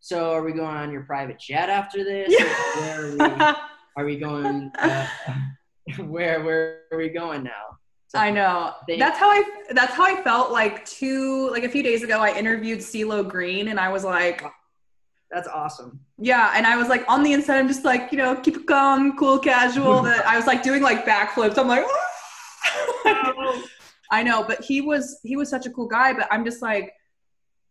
so 0.00 0.32
are 0.32 0.42
we 0.42 0.52
going 0.52 0.76
on 0.76 0.92
your 0.92 1.02
private 1.02 1.38
jet 1.38 1.68
after 1.68 2.04
this? 2.04 2.28
Yeah. 2.28 2.44
Where 2.80 3.06
are 3.06 3.12
we, 3.12 3.56
are 3.96 4.04
we 4.04 4.16
going? 4.16 4.70
Uh, 4.78 5.06
where 6.06 6.42
where 6.42 6.80
are 6.92 6.98
we 6.98 7.08
going 7.08 7.42
now? 7.42 7.78
So 8.08 8.18
I 8.18 8.30
know. 8.30 8.72
They, 8.86 8.98
that's 8.98 9.18
how 9.18 9.28
I 9.28 9.44
that's 9.70 9.92
how 9.92 10.04
I 10.04 10.22
felt 10.22 10.50
like 10.50 10.84
two 10.86 11.50
like 11.50 11.64
a 11.64 11.68
few 11.68 11.82
days 11.82 12.02
ago 12.02 12.20
I 12.20 12.36
interviewed 12.36 12.78
CeeLo 12.78 13.28
Green 13.28 13.68
and 13.68 13.78
I 13.78 13.90
was 13.90 14.04
like 14.04 14.42
that's 15.30 15.48
awesome. 15.48 16.00
Yeah, 16.16 16.52
and 16.54 16.66
I 16.66 16.76
was 16.76 16.88
like 16.88 17.04
on 17.06 17.22
the 17.22 17.34
inside 17.34 17.58
I'm 17.58 17.68
just 17.68 17.84
like, 17.84 18.10
you 18.12 18.18
know, 18.18 18.34
keep 18.36 18.56
it 18.56 18.66
calm, 18.66 19.14
cool, 19.18 19.38
casual. 19.38 20.02
that 20.04 20.26
I 20.26 20.36
was 20.36 20.46
like 20.46 20.62
doing 20.62 20.82
like 20.82 21.04
backflips. 21.04 21.58
I'm 21.58 21.68
like 21.68 21.84
I 24.10 24.22
know, 24.22 24.42
but 24.42 24.64
he 24.64 24.80
was 24.80 25.20
he 25.22 25.36
was 25.36 25.50
such 25.50 25.66
a 25.66 25.70
cool 25.70 25.86
guy, 25.86 26.14
but 26.14 26.26
I'm 26.30 26.44
just 26.44 26.62
like 26.62 26.92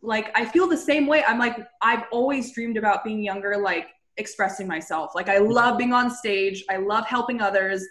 like 0.01 0.31
I 0.37 0.45
feel 0.45 0.67
the 0.67 0.77
same 0.77 1.07
way. 1.07 1.23
I'm 1.27 1.39
like 1.39 1.57
I've 1.81 2.03
always 2.11 2.53
dreamed 2.53 2.77
about 2.77 3.03
being 3.03 3.23
younger, 3.23 3.57
like 3.57 3.87
expressing 4.17 4.67
myself. 4.67 5.11
Like 5.15 5.29
I 5.29 5.37
love 5.37 5.77
being 5.77 5.93
on 5.93 6.09
stage. 6.09 6.63
I 6.69 6.77
love 6.77 7.05
helping 7.05 7.41
others. 7.41 7.85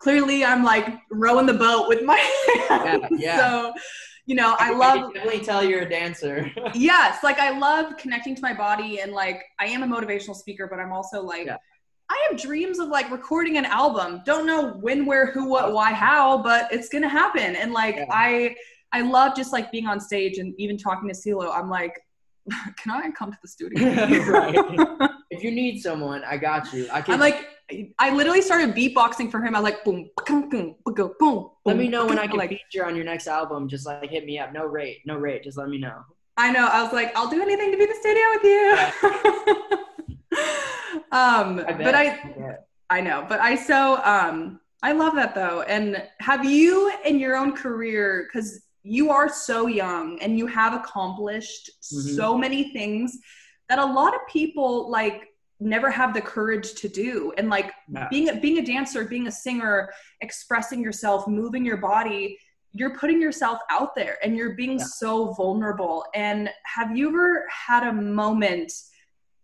Clearly, 0.00 0.44
I'm 0.44 0.62
like 0.62 0.86
rowing 1.10 1.46
the 1.46 1.54
boat 1.54 1.88
with 1.88 2.02
my 2.02 2.16
hands. 2.68 3.04
Yeah, 3.10 3.18
yeah. 3.18 3.36
So, 3.38 3.72
you 4.26 4.36
know, 4.36 4.54
I, 4.58 4.72
I 4.72 4.76
love. 4.76 5.14
definitely 5.14 5.40
tell 5.40 5.64
you're 5.64 5.82
a 5.82 5.88
dancer. 5.88 6.50
yes, 6.74 7.24
like 7.24 7.38
I 7.38 7.58
love 7.58 7.96
connecting 7.96 8.34
to 8.34 8.42
my 8.42 8.54
body, 8.54 9.00
and 9.00 9.12
like 9.12 9.42
I 9.58 9.66
am 9.66 9.82
a 9.82 9.86
motivational 9.86 10.36
speaker, 10.36 10.66
but 10.70 10.78
I'm 10.78 10.92
also 10.92 11.22
like. 11.22 11.46
Yeah. 11.46 11.56
I 12.10 12.28
have 12.30 12.40
dreams 12.40 12.78
of 12.78 12.88
like 12.88 13.10
recording 13.10 13.58
an 13.58 13.66
album. 13.66 14.22
Don't 14.24 14.46
know 14.46 14.70
when, 14.80 15.04
where, 15.04 15.30
who, 15.30 15.46
what, 15.46 15.74
why, 15.74 15.92
how, 15.92 16.42
but 16.42 16.72
it's 16.72 16.88
gonna 16.88 17.06
happen. 17.06 17.54
And 17.54 17.74
like 17.74 17.96
yeah. 17.96 18.06
I 18.10 18.56
I 18.92 19.02
love 19.02 19.36
just 19.36 19.52
like 19.52 19.70
being 19.70 19.86
on 19.86 20.00
stage 20.00 20.38
and 20.38 20.54
even 20.58 20.78
talking 20.78 21.08
to 21.08 21.14
CeeLo. 21.14 21.54
I'm 21.54 21.68
like, 21.68 22.00
can 22.76 22.92
I 22.92 23.10
come 23.10 23.32
to 23.32 23.38
the 23.42 23.48
studio? 23.48 23.82
right. 24.32 25.10
If 25.30 25.44
you 25.44 25.50
need 25.50 25.82
someone, 25.82 26.24
I 26.24 26.38
got 26.38 26.72
you. 26.72 26.88
I 26.90 27.02
can. 27.02 27.12
I'm 27.12 27.20
like, 27.20 27.48
I 27.98 28.14
literally 28.14 28.40
started 28.40 28.74
beatboxing 28.74 29.30
for 29.30 29.42
him. 29.42 29.54
I 29.54 29.60
was 29.60 29.64
like, 29.64 29.84
boom, 29.84 30.08
boom, 30.26 30.48
boom, 30.48 30.74
boom, 30.86 31.12
boom. 31.18 31.50
Let 31.66 31.76
me 31.76 31.86
know 31.86 32.06
when 32.06 32.18
I 32.18 32.26
can 32.26 32.38
like, 32.38 32.48
feature 32.48 32.86
on 32.86 32.96
your 32.96 33.04
next 33.04 33.26
album. 33.26 33.68
Just 33.68 33.84
like 33.84 34.08
hit 34.08 34.24
me 34.24 34.38
up. 34.38 34.54
No 34.54 34.64
rate, 34.64 35.02
no 35.04 35.16
rate. 35.18 35.44
Just 35.44 35.58
let 35.58 35.68
me 35.68 35.76
know. 35.76 36.00
I 36.38 36.50
know. 36.50 36.66
I 36.66 36.82
was 36.82 36.94
like, 36.94 37.14
I'll 37.14 37.28
do 37.28 37.42
anything 37.42 37.70
to 37.72 37.76
be 37.76 37.82
in 37.82 37.90
the 37.90 37.96
studio 37.96 38.22
with 38.30 38.44
you. 38.44 38.72
um, 41.12 41.60
I 41.68 41.72
but 41.74 41.94
I, 41.94 42.06
I, 42.06 42.56
I 42.88 43.00
know. 43.02 43.26
But 43.28 43.40
I 43.40 43.54
so 43.54 44.02
um, 44.02 44.60
I 44.82 44.92
love 44.92 45.14
that 45.16 45.34
though. 45.34 45.60
And 45.62 46.02
have 46.20 46.46
you 46.46 46.90
in 47.04 47.18
your 47.18 47.36
own 47.36 47.54
career 47.54 48.28
because 48.32 48.62
you 48.82 49.10
are 49.10 49.28
so 49.28 49.66
young 49.66 50.18
and 50.20 50.38
you 50.38 50.46
have 50.46 50.74
accomplished 50.74 51.70
mm-hmm. 51.82 52.16
so 52.16 52.36
many 52.36 52.72
things 52.72 53.18
that 53.68 53.78
a 53.78 53.84
lot 53.84 54.14
of 54.14 54.20
people 54.28 54.90
like 54.90 55.28
never 55.60 55.90
have 55.90 56.14
the 56.14 56.20
courage 56.20 56.74
to 56.74 56.88
do 56.88 57.32
and 57.36 57.48
like 57.48 57.72
being 58.10 58.40
being 58.40 58.58
a 58.58 58.64
dancer 58.64 59.04
being 59.04 59.26
a 59.26 59.32
singer 59.32 59.90
expressing 60.20 60.80
yourself 60.80 61.26
moving 61.26 61.64
your 61.64 61.76
body 61.76 62.38
you're 62.72 62.96
putting 62.96 63.20
yourself 63.20 63.58
out 63.70 63.94
there 63.96 64.18
and 64.22 64.36
you're 64.36 64.54
being 64.54 64.78
yeah. 64.78 64.84
so 64.84 65.32
vulnerable 65.32 66.04
and 66.14 66.48
have 66.62 66.96
you 66.96 67.08
ever 67.08 67.44
had 67.50 67.82
a 67.88 67.92
moment 67.92 68.72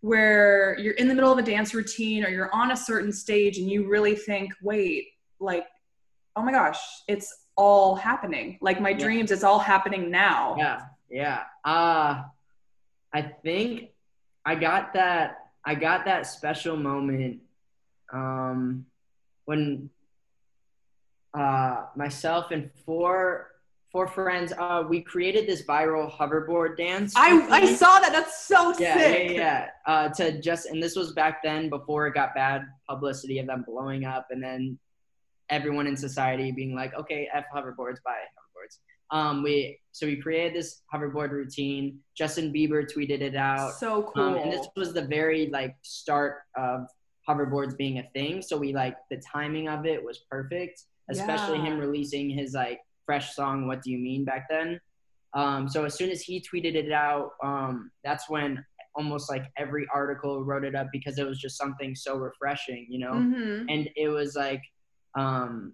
where 0.02 0.78
you're 0.78 0.94
in 0.94 1.08
the 1.08 1.14
middle 1.14 1.32
of 1.32 1.38
a 1.38 1.42
dance 1.42 1.74
routine 1.74 2.24
or 2.24 2.28
you're 2.28 2.54
on 2.54 2.70
a 2.70 2.76
certain 2.76 3.12
stage 3.12 3.58
and 3.58 3.68
you 3.68 3.88
really 3.88 4.14
think 4.14 4.52
wait 4.62 5.06
like 5.40 5.64
oh 6.36 6.42
my 6.42 6.52
gosh 6.52 6.78
it's 7.08 7.43
all 7.56 7.94
happening. 7.94 8.58
Like 8.60 8.80
my 8.80 8.90
yeah. 8.90 8.98
dreams, 8.98 9.30
it's 9.30 9.44
all 9.44 9.58
happening 9.58 10.10
now. 10.10 10.56
Yeah, 10.58 10.80
yeah. 11.10 11.42
Uh 11.64 12.24
I 13.12 13.22
think 13.22 13.90
I 14.44 14.54
got 14.54 14.92
that 14.94 15.50
I 15.64 15.74
got 15.74 16.04
that 16.04 16.26
special 16.26 16.76
moment 16.76 17.40
um 18.12 18.86
when 19.44 19.90
uh 21.32 21.86
myself 21.96 22.50
and 22.50 22.70
four 22.84 23.50
four 23.94 24.08
friends, 24.08 24.52
uh, 24.58 24.82
we 24.88 25.00
created 25.00 25.46
this 25.46 25.62
viral 25.62 26.10
hoverboard 26.10 26.76
dance. 26.76 27.14
I, 27.16 27.30
I 27.48 27.74
saw 27.76 28.00
that. 28.00 28.10
That's 28.10 28.44
so 28.44 28.74
yeah, 28.76 28.98
sick. 28.98 29.30
Yeah, 29.30 29.36
yeah. 29.36 29.68
Uh, 29.86 30.08
to 30.14 30.40
just 30.40 30.66
and 30.66 30.82
this 30.82 30.96
was 30.96 31.12
back 31.12 31.44
then 31.44 31.68
before 31.68 32.08
it 32.08 32.14
got 32.14 32.34
bad 32.34 32.66
publicity 32.88 33.38
of 33.38 33.46
them 33.46 33.64
blowing 33.64 34.04
up, 34.04 34.26
and 34.30 34.42
then 34.42 34.76
everyone 35.50 35.86
in 35.86 35.96
society 35.96 36.52
being 36.52 36.74
like, 36.74 36.94
okay, 36.94 37.28
f 37.32 37.44
hoverboards, 37.54 38.02
bye 38.04 38.24
hoverboards. 38.36 38.78
Um, 39.10 39.42
we 39.42 39.78
so 39.92 40.06
we 40.06 40.16
created 40.16 40.54
this 40.54 40.82
hoverboard 40.92 41.30
routine. 41.30 42.00
Justin 42.16 42.52
Bieber 42.52 42.84
tweeted 42.90 43.20
it 43.20 43.36
out. 43.36 43.74
So 43.74 44.10
cool. 44.14 44.22
Um, 44.22 44.34
and 44.36 44.52
this 44.52 44.66
was 44.76 44.92
the 44.92 45.04
very 45.06 45.48
like 45.50 45.76
start 45.82 46.38
of 46.56 46.86
hoverboards 47.28 47.76
being 47.76 47.98
a 47.98 48.08
thing. 48.14 48.42
So 48.42 48.56
we 48.56 48.72
like 48.72 48.96
the 49.10 49.20
timing 49.32 49.68
of 49.68 49.86
it 49.86 50.02
was 50.02 50.20
perfect, 50.30 50.82
especially 51.10 51.58
yeah. 51.58 51.66
him 51.66 51.78
releasing 51.78 52.30
his 52.30 52.54
like 52.54 52.80
fresh 53.06 53.34
song 53.34 53.66
"What 53.66 53.82
Do 53.82 53.90
You 53.90 53.98
Mean" 53.98 54.24
back 54.24 54.46
then. 54.48 54.80
Um, 55.34 55.68
so 55.68 55.84
as 55.84 55.94
soon 55.94 56.10
as 56.10 56.22
he 56.22 56.40
tweeted 56.40 56.74
it 56.74 56.92
out, 56.92 57.30
um, 57.42 57.90
that's 58.04 58.30
when 58.30 58.64
almost 58.94 59.28
like 59.28 59.46
every 59.56 59.86
article 59.92 60.44
wrote 60.44 60.64
it 60.64 60.74
up 60.74 60.88
because 60.92 61.18
it 61.18 61.26
was 61.26 61.40
just 61.40 61.58
something 61.58 61.94
so 61.94 62.16
refreshing, 62.16 62.86
you 62.88 63.00
know. 63.00 63.12
Mm-hmm. 63.12 63.68
And 63.68 63.90
it 63.96 64.08
was 64.08 64.36
like, 64.36 64.62
um, 65.14 65.72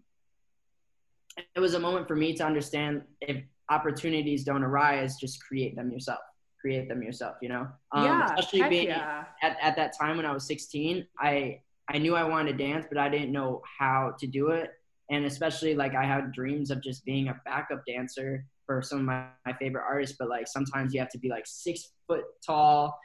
it 1.54 1.60
was 1.60 1.74
a 1.74 1.78
moment 1.78 2.08
for 2.08 2.16
me 2.16 2.34
to 2.34 2.44
understand 2.44 3.02
if 3.20 3.42
opportunities 3.70 4.44
don't 4.44 4.62
arise, 4.62 5.16
just 5.16 5.42
create 5.42 5.76
them 5.76 5.90
yourself. 5.90 6.20
Create 6.60 6.88
them 6.88 7.02
yourself, 7.02 7.36
you 7.40 7.48
know. 7.48 7.68
Um, 7.92 8.04
yeah, 8.04 8.34
especially 8.34 8.68
being 8.68 8.88
yeah. 8.88 9.24
at, 9.42 9.56
at 9.62 9.76
that 9.76 9.96
time 9.98 10.18
when 10.18 10.26
I 10.26 10.32
was 10.32 10.46
16, 10.46 11.06
I 11.18 11.60
I 11.88 11.98
knew 11.98 12.14
I 12.14 12.22
wanted 12.24 12.56
to 12.56 12.64
dance, 12.64 12.86
but 12.88 12.98
I 12.98 13.08
didn't 13.08 13.32
know 13.32 13.62
how 13.78 14.14
to 14.20 14.26
do 14.26 14.50
it 14.50 14.70
and 15.10 15.24
especially 15.24 15.74
like 15.74 15.94
I 15.94 16.04
had 16.04 16.32
dreams 16.32 16.70
of 16.70 16.80
just 16.80 17.04
being 17.04 17.28
a 17.28 17.40
backup 17.44 17.84
dancer 17.84 18.46
for 18.64 18.80
some 18.80 19.00
of 19.00 19.04
my, 19.04 19.26
my 19.44 19.52
favorite 19.54 19.82
artists, 19.86 20.16
but 20.18 20.28
like 20.28 20.46
sometimes 20.46 20.94
you 20.94 21.00
have 21.00 21.10
to 21.10 21.18
be 21.18 21.28
like 21.28 21.46
six 21.46 21.90
foot 22.06 22.24
tall, 22.46 22.96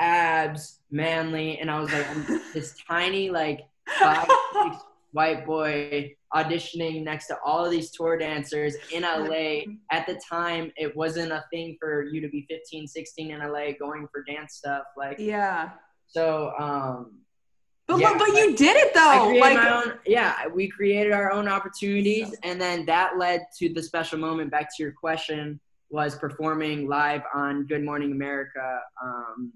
abs, 0.00 0.80
manly, 0.90 1.58
and 1.58 1.70
I 1.70 1.78
was 1.78 1.92
like 1.92 2.08
I'm 2.10 2.26
this 2.54 2.76
tiny 2.88 3.30
like 3.30 3.60
five 4.00 4.26
six 4.52 4.76
white 5.14 5.46
boy 5.46 6.12
auditioning 6.34 7.04
next 7.04 7.28
to 7.28 7.38
all 7.44 7.64
of 7.64 7.70
these 7.70 7.92
tour 7.92 8.18
dancers 8.18 8.74
in 8.92 9.02
LA. 9.02 9.60
At 9.92 10.06
the 10.08 10.20
time, 10.28 10.72
it 10.76 10.94
wasn't 10.96 11.30
a 11.30 11.44
thing 11.52 11.76
for 11.78 12.02
you 12.02 12.20
to 12.20 12.28
be 12.28 12.44
15, 12.50 12.88
16 12.88 13.30
in 13.30 13.38
LA 13.38 13.70
going 13.78 14.08
for 14.10 14.24
dance 14.24 14.56
stuff. 14.56 14.82
Like, 14.96 15.20
yeah. 15.20 15.70
So, 16.08 16.52
um, 16.58 17.20
but 17.86 18.00
yeah, 18.00 18.14
but, 18.18 18.26
but 18.26 18.28
you 18.36 18.56
did 18.56 18.76
it 18.76 18.92
though. 18.92 19.36
like 19.38 19.58
own, 19.58 19.98
yeah, 20.04 20.48
we 20.48 20.68
created 20.68 21.12
our 21.12 21.30
own 21.30 21.46
opportunities, 21.48 22.30
so. 22.30 22.34
and 22.42 22.60
then 22.60 22.84
that 22.86 23.18
led 23.18 23.42
to 23.58 23.72
the 23.72 23.82
special 23.82 24.18
moment. 24.18 24.50
Back 24.50 24.74
to 24.76 24.82
your 24.82 24.92
question, 24.92 25.60
was 25.90 26.16
performing 26.16 26.88
live 26.88 27.22
on 27.34 27.66
Good 27.66 27.84
Morning 27.84 28.10
America 28.10 28.80
um, 29.02 29.52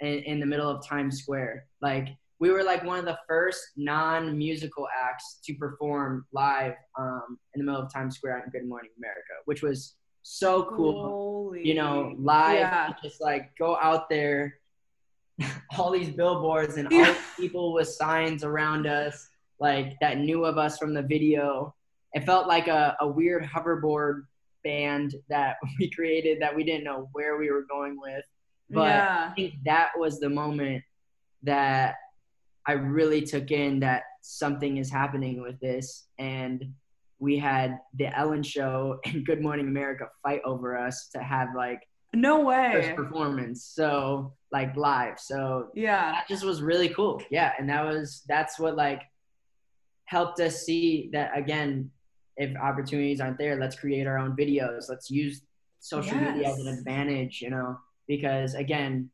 in, 0.00 0.18
in 0.20 0.40
the 0.40 0.46
middle 0.46 0.68
of 0.68 0.86
Times 0.86 1.18
Square. 1.18 1.64
Like 1.80 2.08
we 2.40 2.50
were 2.50 2.62
like 2.62 2.84
one 2.84 2.98
of 2.98 3.04
the 3.04 3.18
first 3.28 3.60
non-musical 3.76 4.88
acts 5.02 5.38
to 5.44 5.54
perform 5.54 6.26
live 6.32 6.74
um, 6.98 7.38
in 7.54 7.60
the 7.60 7.64
middle 7.64 7.82
of 7.82 7.92
Times 7.92 8.16
Square 8.16 8.42
on 8.42 8.50
Good 8.50 8.68
Morning 8.68 8.90
America, 8.98 9.34
which 9.44 9.62
was 9.62 9.94
so 10.22 10.64
cool. 10.64 11.02
Holy. 11.02 11.66
You 11.66 11.74
know, 11.74 12.14
live, 12.18 12.58
yeah. 12.58 12.92
just 13.02 13.20
like 13.20 13.50
go 13.58 13.76
out 13.76 14.08
there 14.08 14.58
all 15.78 15.90
these 15.90 16.10
billboards 16.10 16.76
and 16.76 16.88
all 16.88 17.04
these 17.04 17.16
people 17.36 17.72
with 17.72 17.88
signs 17.88 18.44
around 18.44 18.86
us, 18.86 19.28
like 19.60 19.94
that 20.00 20.18
knew 20.18 20.44
of 20.44 20.58
us 20.58 20.78
from 20.78 20.94
the 20.94 21.02
video. 21.02 21.74
It 22.12 22.24
felt 22.24 22.46
like 22.46 22.68
a, 22.68 22.96
a 23.00 23.06
weird 23.06 23.44
hoverboard 23.44 24.22
band 24.62 25.14
that 25.28 25.56
we 25.78 25.90
created 25.90 26.40
that 26.40 26.54
we 26.54 26.64
didn't 26.64 26.84
know 26.84 27.08
where 27.12 27.36
we 27.36 27.50
were 27.50 27.66
going 27.68 27.98
with. 28.00 28.24
But 28.70 28.88
yeah. 28.88 29.28
I 29.30 29.34
think 29.34 29.54
that 29.64 29.90
was 29.96 30.20
the 30.20 30.30
moment 30.30 30.82
that 31.42 31.96
I 32.66 32.72
really 32.72 33.22
took 33.22 33.50
in 33.50 33.80
that 33.80 34.02
something 34.22 34.78
is 34.78 34.90
happening 34.90 35.42
with 35.42 35.60
this. 35.60 36.06
And 36.18 36.72
we 37.18 37.38
had 37.38 37.78
the 37.94 38.16
Ellen 38.16 38.42
show 38.42 38.98
and 39.04 39.24
Good 39.24 39.42
Morning 39.42 39.68
America 39.68 40.06
fight 40.22 40.40
over 40.44 40.76
us 40.76 41.08
to 41.14 41.22
have 41.22 41.48
like 41.56 41.80
no 42.14 42.40
way 42.40 42.70
first 42.72 42.96
performance. 42.96 43.64
So 43.64 44.32
like 44.52 44.76
live. 44.76 45.18
So 45.18 45.68
yeah, 45.74 46.12
that 46.12 46.28
just 46.28 46.44
was 46.44 46.62
really 46.62 46.88
cool. 46.88 47.22
Yeah, 47.30 47.52
and 47.58 47.68
that 47.68 47.84
was 47.84 48.22
that's 48.28 48.58
what 48.58 48.76
like 48.76 49.02
helped 50.06 50.40
us 50.40 50.62
see 50.62 51.10
that 51.12 51.36
again. 51.36 51.90
If 52.36 52.56
opportunities 52.56 53.20
aren't 53.20 53.38
there, 53.38 53.56
let's 53.60 53.76
create 53.76 54.06
our 54.06 54.18
own 54.18 54.36
videos. 54.36 54.88
Let's 54.88 55.08
use 55.08 55.42
social 55.78 56.16
yes. 56.16 56.34
media 56.34 56.48
as 56.50 56.58
an 56.58 56.68
advantage. 56.68 57.40
You 57.40 57.50
know, 57.50 57.78
because 58.06 58.54
again, 58.54 59.10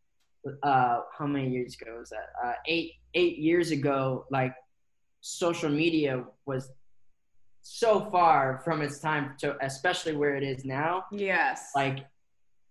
uh, 0.63 1.01
how 1.17 1.27
many 1.27 1.51
years 1.51 1.77
ago 1.81 1.99
was 1.99 2.11
that? 2.11 2.31
Uh, 2.43 2.55
eight 2.67 2.93
eight 3.15 3.39
years 3.39 3.71
ago, 3.71 4.27
like 4.31 4.55
social 5.21 5.71
media 5.71 6.25
was 6.47 6.71
so 7.63 8.09
far 8.11 8.61
from 8.65 8.83
its 8.83 8.99
time 8.99 9.35
to 9.39 9.57
especially 9.63 10.17
where 10.17 10.37
it 10.37 10.43
is 10.43 10.65
now. 10.65 11.05
Yes. 11.13 11.71
Like 11.75 12.07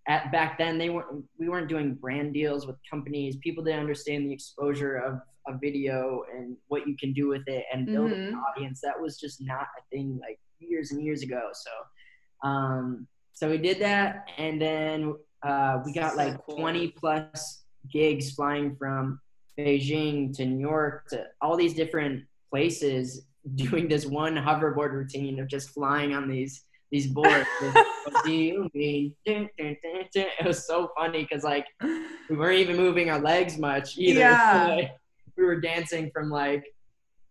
at 0.08 0.32
back 0.32 0.58
then 0.58 0.78
they 0.78 0.90
weren't 0.90 1.24
we 1.38 1.48
weren't 1.48 1.68
doing 1.68 1.94
brand 1.94 2.32
deals 2.32 2.66
with 2.66 2.76
companies 2.88 3.36
people 3.42 3.62
didn't 3.62 3.80
understand 3.80 4.26
the 4.26 4.32
exposure 4.32 4.96
of 4.96 5.20
a 5.46 5.58
video 5.58 6.22
and 6.34 6.56
what 6.68 6.86
you 6.86 6.96
can 6.96 7.12
do 7.12 7.28
with 7.28 7.46
it 7.46 7.64
and 7.72 7.86
build 7.86 8.10
mm-hmm. 8.10 8.34
an 8.34 8.34
audience 8.34 8.80
that 8.82 8.98
was 9.00 9.18
just 9.18 9.40
not 9.40 9.66
a 9.78 9.82
thing 9.90 10.18
like 10.20 10.38
years 10.58 10.90
and 10.90 11.02
years 11.04 11.22
ago 11.22 11.50
so 11.52 12.48
um 12.48 13.06
so 13.32 13.48
we 13.48 13.58
did 13.58 13.78
that 13.78 14.26
and 14.38 14.60
then 14.60 15.14
uh 15.46 15.78
we 15.84 15.92
got 15.92 16.12
so 16.12 16.16
like 16.16 16.36
cool. 16.46 16.56
20 16.56 16.88
plus 16.88 17.59
gigs 17.90 18.32
flying 18.32 18.76
from 18.76 19.20
beijing 19.58 20.34
to 20.34 20.44
new 20.44 20.60
york 20.60 21.06
to 21.08 21.24
all 21.40 21.56
these 21.56 21.74
different 21.74 22.24
places 22.50 23.26
doing 23.54 23.88
this 23.88 24.06
one 24.06 24.36
hoverboard 24.36 24.92
routine 24.92 25.40
of 25.40 25.48
just 25.48 25.70
flying 25.70 26.14
on 26.14 26.28
these 26.28 26.64
these 26.90 27.06
boards. 27.06 27.46
what 27.60 28.24
do 28.24 28.32
you 28.32 28.70
mean? 28.74 29.14
It 29.24 30.44
was 30.44 30.66
so 30.66 30.90
funny 30.96 31.22
because 31.22 31.44
like 31.44 31.66
we 31.80 32.36
weren't 32.36 32.58
even 32.58 32.76
moving 32.76 33.10
our 33.10 33.20
legs 33.20 33.58
much 33.58 33.96
either. 33.96 34.20
Yeah. 34.20 34.66
So, 34.66 34.74
like, 34.76 34.90
we 35.36 35.44
were 35.44 35.60
dancing 35.60 36.10
from 36.12 36.30
like 36.30 36.64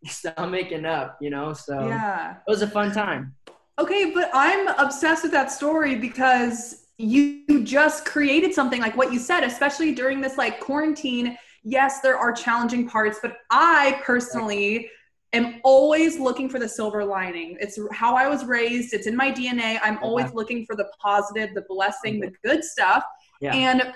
stomach 0.06 0.72
and 0.72 0.86
up, 0.86 1.18
you 1.22 1.30
know. 1.30 1.54
So 1.54 1.88
yeah, 1.88 2.36
it 2.36 2.50
was 2.50 2.62
a 2.62 2.68
fun 2.68 2.92
time. 2.92 3.36
Okay, 3.78 4.12
but 4.14 4.30
I'm 4.34 4.68
obsessed 4.68 5.24
with 5.24 5.32
that 5.32 5.52
story 5.52 5.96
because 5.96 6.86
you 7.00 7.64
just 7.64 8.04
created 8.04 8.54
something 8.54 8.82
like 8.82 8.96
what 8.98 9.14
you 9.14 9.20
said, 9.20 9.44
especially 9.44 9.96
during 9.96 10.20
this 10.20 10.38
like 10.38 10.60
quarantine. 10.60 11.38
Yes, 11.64 12.02
there 12.02 12.18
are 12.18 12.34
challenging 12.34 12.90
parts, 12.90 13.20
but 13.22 13.38
I 13.50 14.02
personally 14.04 14.90
am 15.32 15.62
always 15.64 16.20
looking 16.20 16.50
for 16.50 16.60
the 16.60 16.68
silver 16.68 17.06
lining. 17.06 17.58
It's 17.62 17.80
how 17.94 18.16
I 18.16 18.28
was 18.28 18.44
raised. 18.44 18.94
It's 18.94 19.08
in 19.08 19.16
my 19.16 19.32
DNA. 19.32 19.80
I'm 19.82 19.98
always 20.04 20.34
looking 20.34 20.66
for 20.66 20.76
the 20.76 20.92
positive, 21.02 21.54
the 21.56 21.64
blessing, 21.70 22.20
the 22.20 22.28
mm-hmm. 22.28 22.48
good 22.48 22.64
stuff. 22.66 23.04
Yeah. 23.40 23.56
And 23.56 23.94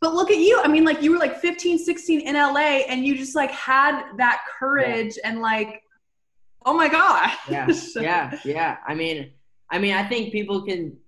but 0.00 0.12
look 0.14 0.32
at 0.32 0.38
you. 0.38 0.60
I 0.62 0.66
mean, 0.66 0.84
like 0.84 1.02
you 1.02 1.12
were 1.12 1.18
like 1.18 1.38
15, 1.38 1.78
16 1.78 2.20
in 2.20 2.34
LA 2.34 2.82
and 2.88 3.06
you 3.06 3.16
just 3.16 3.36
like 3.36 3.52
had 3.52 4.16
that 4.16 4.42
courage 4.58 5.16
yeah. 5.16 5.30
and 5.30 5.40
like, 5.40 5.82
oh 6.66 6.74
my 6.74 6.88
God. 6.88 7.30
Yeah. 7.48 7.70
yeah. 7.96 8.38
Yeah. 8.44 8.76
I 8.86 8.94
mean, 8.94 9.30
I 9.70 9.78
mean, 9.78 9.94
I 9.94 10.06
think 10.08 10.32
people 10.32 10.62
can 10.62 10.98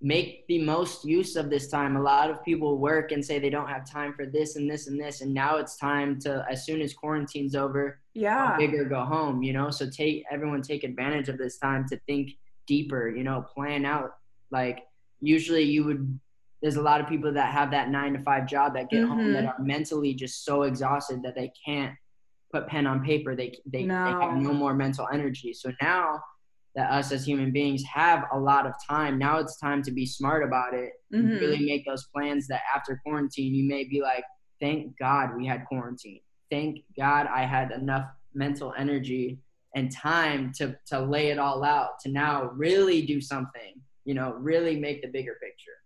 make 0.00 0.46
the 0.46 0.62
most 0.62 1.04
use 1.04 1.34
of 1.34 1.50
this 1.50 1.68
time. 1.68 1.96
A 1.96 2.02
lot 2.02 2.30
of 2.30 2.44
people 2.44 2.78
work 2.78 3.10
and 3.10 3.24
say 3.24 3.38
they 3.38 3.50
don't 3.50 3.68
have 3.68 3.88
time 3.88 4.14
for 4.14 4.26
this 4.26 4.56
and 4.56 4.70
this 4.70 4.86
and 4.86 5.00
this, 5.00 5.20
and 5.20 5.34
now 5.34 5.56
it's 5.56 5.76
time 5.76 6.20
to 6.20 6.44
as 6.48 6.64
soon 6.64 6.80
as 6.80 6.94
quarantine's 6.94 7.54
over, 7.54 8.00
yeah, 8.14 8.52
go 8.52 8.58
bigger, 8.58 8.84
go 8.84 9.04
home. 9.04 9.42
You 9.42 9.52
know, 9.52 9.70
so 9.70 9.88
take 9.90 10.24
everyone 10.30 10.62
take 10.62 10.84
advantage 10.84 11.28
of 11.28 11.38
this 11.38 11.58
time 11.58 11.86
to 11.88 11.98
think 12.06 12.32
deeper. 12.66 13.08
You 13.08 13.24
know, 13.24 13.42
plan 13.42 13.84
out. 13.84 14.16
Like 14.50 14.86
usually 15.20 15.64
you 15.64 15.84
would. 15.84 16.18
There's 16.62 16.76
a 16.76 16.82
lot 16.82 17.00
of 17.00 17.06
people 17.06 17.32
that 17.32 17.52
have 17.52 17.70
that 17.70 17.88
nine 17.88 18.14
to 18.14 18.22
five 18.22 18.48
job 18.48 18.74
that 18.74 18.90
get 18.90 19.02
mm-hmm. 19.02 19.12
home 19.12 19.32
that 19.32 19.44
are 19.44 19.56
mentally 19.60 20.12
just 20.12 20.44
so 20.44 20.62
exhausted 20.62 21.22
that 21.22 21.36
they 21.36 21.52
can't 21.64 21.94
put 22.52 22.66
pen 22.66 22.86
on 22.86 23.04
paper. 23.04 23.36
They 23.36 23.56
they, 23.66 23.84
no. 23.84 24.04
they 24.04 24.26
have 24.26 24.36
no 24.36 24.52
more 24.52 24.74
mental 24.74 25.08
energy. 25.12 25.52
So 25.52 25.72
now 25.82 26.20
that 26.78 26.92
us 26.92 27.10
as 27.10 27.24
human 27.24 27.50
beings 27.50 27.82
have 27.92 28.22
a 28.32 28.38
lot 28.38 28.64
of 28.64 28.72
time. 28.88 29.18
Now 29.18 29.38
it's 29.38 29.58
time 29.58 29.82
to 29.82 29.90
be 29.90 30.06
smart 30.06 30.44
about 30.44 30.74
it 30.74 30.92
mm-hmm. 31.12 31.38
really 31.38 31.66
make 31.66 31.84
those 31.84 32.06
plans 32.14 32.46
that 32.46 32.62
after 32.72 33.00
quarantine, 33.04 33.52
you 33.52 33.68
may 33.68 33.82
be 33.82 34.00
like, 34.00 34.22
thank 34.60 34.96
God 34.96 35.36
we 35.36 35.44
had 35.44 35.64
quarantine. 35.66 36.20
Thank 36.52 36.84
God 36.96 37.26
I 37.26 37.42
had 37.42 37.72
enough 37.72 38.06
mental 38.32 38.72
energy 38.78 39.40
and 39.74 39.90
time 39.90 40.52
to, 40.58 40.78
to 40.86 41.00
lay 41.00 41.30
it 41.30 41.38
all 41.40 41.64
out 41.64 41.98
to 42.02 42.12
now 42.12 42.44
really 42.54 43.02
do 43.02 43.20
something, 43.20 43.82
you 44.04 44.14
know, 44.14 44.34
really 44.34 44.78
make 44.78 45.02
the 45.02 45.08
bigger 45.08 45.36
picture. 45.42 45.78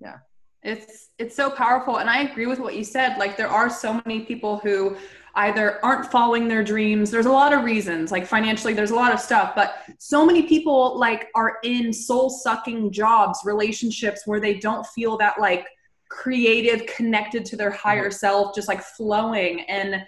Yeah. 0.00 0.16
It's 0.64 1.10
it's 1.18 1.36
so 1.36 1.48
powerful 1.48 1.98
and 1.98 2.10
I 2.10 2.22
agree 2.22 2.46
with 2.46 2.58
what 2.58 2.74
you 2.74 2.82
said. 2.82 3.18
Like 3.18 3.36
there 3.36 3.48
are 3.48 3.70
so 3.70 4.02
many 4.04 4.22
people 4.22 4.58
who 4.58 4.96
either 5.34 5.84
aren't 5.84 6.10
following 6.10 6.48
their 6.48 6.64
dreams. 6.64 7.10
There's 7.10 7.26
a 7.26 7.32
lot 7.32 7.52
of 7.52 7.64
reasons, 7.64 8.10
like 8.10 8.26
financially, 8.26 8.74
there's 8.74 8.90
a 8.90 8.96
lot 8.96 9.12
of 9.12 9.20
stuff, 9.20 9.52
but 9.54 9.76
so 9.98 10.26
many 10.26 10.42
people 10.42 10.98
like 10.98 11.28
are 11.34 11.58
in 11.62 11.92
soul 11.92 12.30
sucking 12.30 12.92
jobs, 12.92 13.40
relationships 13.44 14.22
where 14.26 14.40
they 14.40 14.54
don't 14.54 14.86
feel 14.88 15.16
that 15.18 15.40
like 15.40 15.66
creative, 16.08 16.86
connected 16.86 17.44
to 17.46 17.56
their 17.56 17.70
higher 17.70 18.08
mm-hmm. 18.08 18.12
self, 18.12 18.54
just 18.54 18.68
like 18.68 18.82
flowing. 18.82 19.60
And 19.62 20.04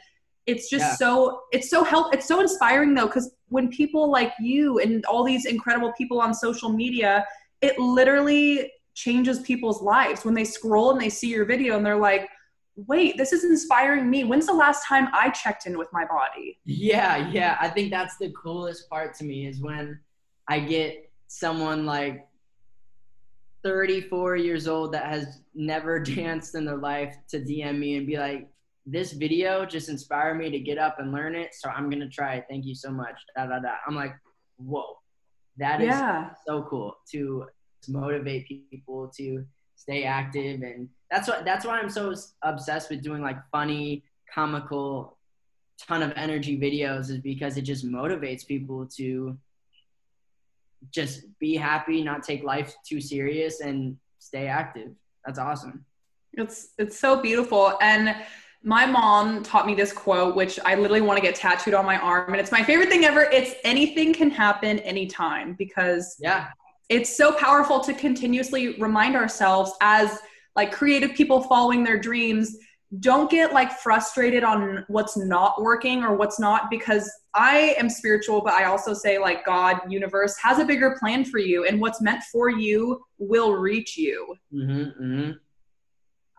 it's 0.46 0.68
just 0.68 0.84
yeah. 0.84 0.94
so 0.94 1.42
it's 1.52 1.70
so 1.70 1.84
help 1.84 2.12
it's 2.12 2.26
so 2.26 2.40
inspiring 2.40 2.94
though 2.94 3.06
because 3.06 3.32
when 3.48 3.68
people 3.68 4.10
like 4.10 4.32
you 4.40 4.80
and 4.80 5.04
all 5.06 5.22
these 5.22 5.46
incredible 5.46 5.92
people 5.96 6.20
on 6.20 6.34
social 6.34 6.68
media 6.68 7.24
it 7.60 7.78
literally 7.78 8.70
changes 8.94 9.38
people's 9.40 9.80
lives 9.82 10.24
when 10.24 10.34
they 10.34 10.44
scroll 10.44 10.90
and 10.90 11.00
they 11.00 11.08
see 11.08 11.28
your 11.28 11.44
video 11.44 11.76
and 11.76 11.86
they're 11.86 11.96
like 11.96 12.28
wait 12.76 13.16
this 13.16 13.32
is 13.32 13.44
inspiring 13.44 14.08
me 14.08 14.24
when's 14.24 14.46
the 14.46 14.52
last 14.52 14.86
time 14.86 15.08
i 15.12 15.28
checked 15.30 15.66
in 15.66 15.76
with 15.76 15.88
my 15.92 16.04
body 16.06 16.58
yeah 16.64 17.28
yeah 17.30 17.56
i 17.60 17.68
think 17.68 17.90
that's 17.90 18.16
the 18.16 18.32
coolest 18.32 18.88
part 18.88 19.14
to 19.14 19.24
me 19.24 19.46
is 19.46 19.60
when 19.60 19.98
i 20.48 20.58
get 20.58 21.10
someone 21.28 21.84
like 21.84 22.26
34 23.62 24.36
years 24.36 24.66
old 24.66 24.92
that 24.92 25.04
has 25.04 25.42
never 25.54 26.00
danced 26.00 26.54
in 26.54 26.64
their 26.64 26.78
life 26.78 27.14
to 27.28 27.38
dm 27.40 27.78
me 27.78 27.96
and 27.96 28.06
be 28.06 28.18
like 28.18 28.48
this 28.86 29.12
video 29.12 29.64
just 29.64 29.88
inspired 29.88 30.36
me 30.36 30.50
to 30.50 30.58
get 30.58 30.78
up 30.78 30.98
and 30.98 31.12
learn 31.12 31.34
it. 31.34 31.54
So 31.54 31.68
I'm 31.68 31.88
gonna 31.88 32.08
try 32.08 32.36
it. 32.36 32.46
Thank 32.48 32.64
you 32.64 32.74
so 32.74 32.90
much. 32.90 33.14
Da 33.36 33.46
da 33.46 33.60
da. 33.60 33.74
I'm 33.86 33.94
like, 33.94 34.14
whoa, 34.56 34.98
that 35.58 35.80
is 35.80 35.88
yeah. 35.88 36.30
so 36.46 36.66
cool 36.68 36.96
to, 37.12 37.46
to 37.82 37.92
motivate 37.92 38.46
people 38.70 39.10
to 39.16 39.44
stay 39.82 40.04
active, 40.04 40.62
and 40.62 40.88
that's 41.10 41.28
what 41.28 41.44
that's 41.44 41.64
why 41.66 41.78
I'm 41.78 41.90
so 41.90 42.14
obsessed 42.42 42.90
with 42.90 43.02
doing 43.02 43.22
like 43.22 43.38
funny, 43.50 44.04
comical, 44.32 45.18
ton 45.78 46.02
of 46.02 46.12
energy 46.16 46.58
videos 46.58 47.10
is 47.10 47.18
because 47.18 47.56
it 47.56 47.62
just 47.62 47.84
motivates 47.86 48.46
people 48.46 48.86
to 48.96 49.36
just 50.90 51.22
be 51.38 51.56
happy, 51.56 52.02
not 52.02 52.22
take 52.22 52.42
life 52.42 52.74
too 52.86 53.00
serious, 53.00 53.60
and 53.60 53.96
stay 54.18 54.46
active. 54.46 54.90
That's 55.26 55.38
awesome. 55.38 55.84
It's 56.34 56.70
it's 56.78 56.98
so 56.98 57.20
beautiful 57.20 57.76
and 57.80 58.16
my 58.64 58.86
mom 58.86 59.42
taught 59.42 59.66
me 59.66 59.74
this 59.74 59.92
quote, 59.92 60.36
which 60.36 60.60
I 60.64 60.76
literally 60.76 61.00
want 61.00 61.16
to 61.18 61.22
get 61.22 61.34
tattooed 61.34 61.74
on 61.74 61.84
my 61.84 61.98
arm. 61.98 62.32
And 62.32 62.40
it's 62.40 62.52
my 62.52 62.62
favorite 62.62 62.88
thing 62.88 63.04
ever. 63.04 63.22
It's 63.22 63.54
anything 63.64 64.14
can 64.14 64.30
happen 64.30 64.78
anytime 64.80 65.54
because 65.54 66.16
yeah, 66.20 66.48
it's 66.92 67.16
so 67.16 67.32
powerful 67.32 67.80
to 67.80 67.94
continuously 67.94 68.78
remind 68.78 69.16
ourselves 69.16 69.72
as 69.80 70.18
like 70.54 70.72
creative 70.72 71.14
people 71.14 71.42
following 71.42 71.82
their 71.82 71.98
dreams. 71.98 72.58
Don't 73.00 73.30
get 73.30 73.54
like 73.54 73.72
frustrated 73.78 74.44
on 74.44 74.84
what's 74.88 75.16
not 75.16 75.62
working 75.62 76.04
or 76.04 76.14
what's 76.14 76.38
not 76.38 76.68
because 76.68 77.10
I 77.32 77.74
am 77.78 77.88
spiritual, 77.88 78.42
but 78.42 78.52
I 78.52 78.64
also 78.64 78.92
say 78.92 79.18
like 79.18 79.46
God, 79.46 79.80
universe 79.90 80.36
has 80.42 80.58
a 80.58 80.64
bigger 80.66 80.96
plan 81.00 81.24
for 81.24 81.38
you, 81.38 81.64
and 81.64 81.80
what's 81.80 82.02
meant 82.02 82.22
for 82.24 82.50
you 82.50 83.02
will 83.16 83.54
reach 83.54 83.96
you. 83.96 84.36
Mm-hmm, 84.52 85.02
mm-hmm. 85.02 85.30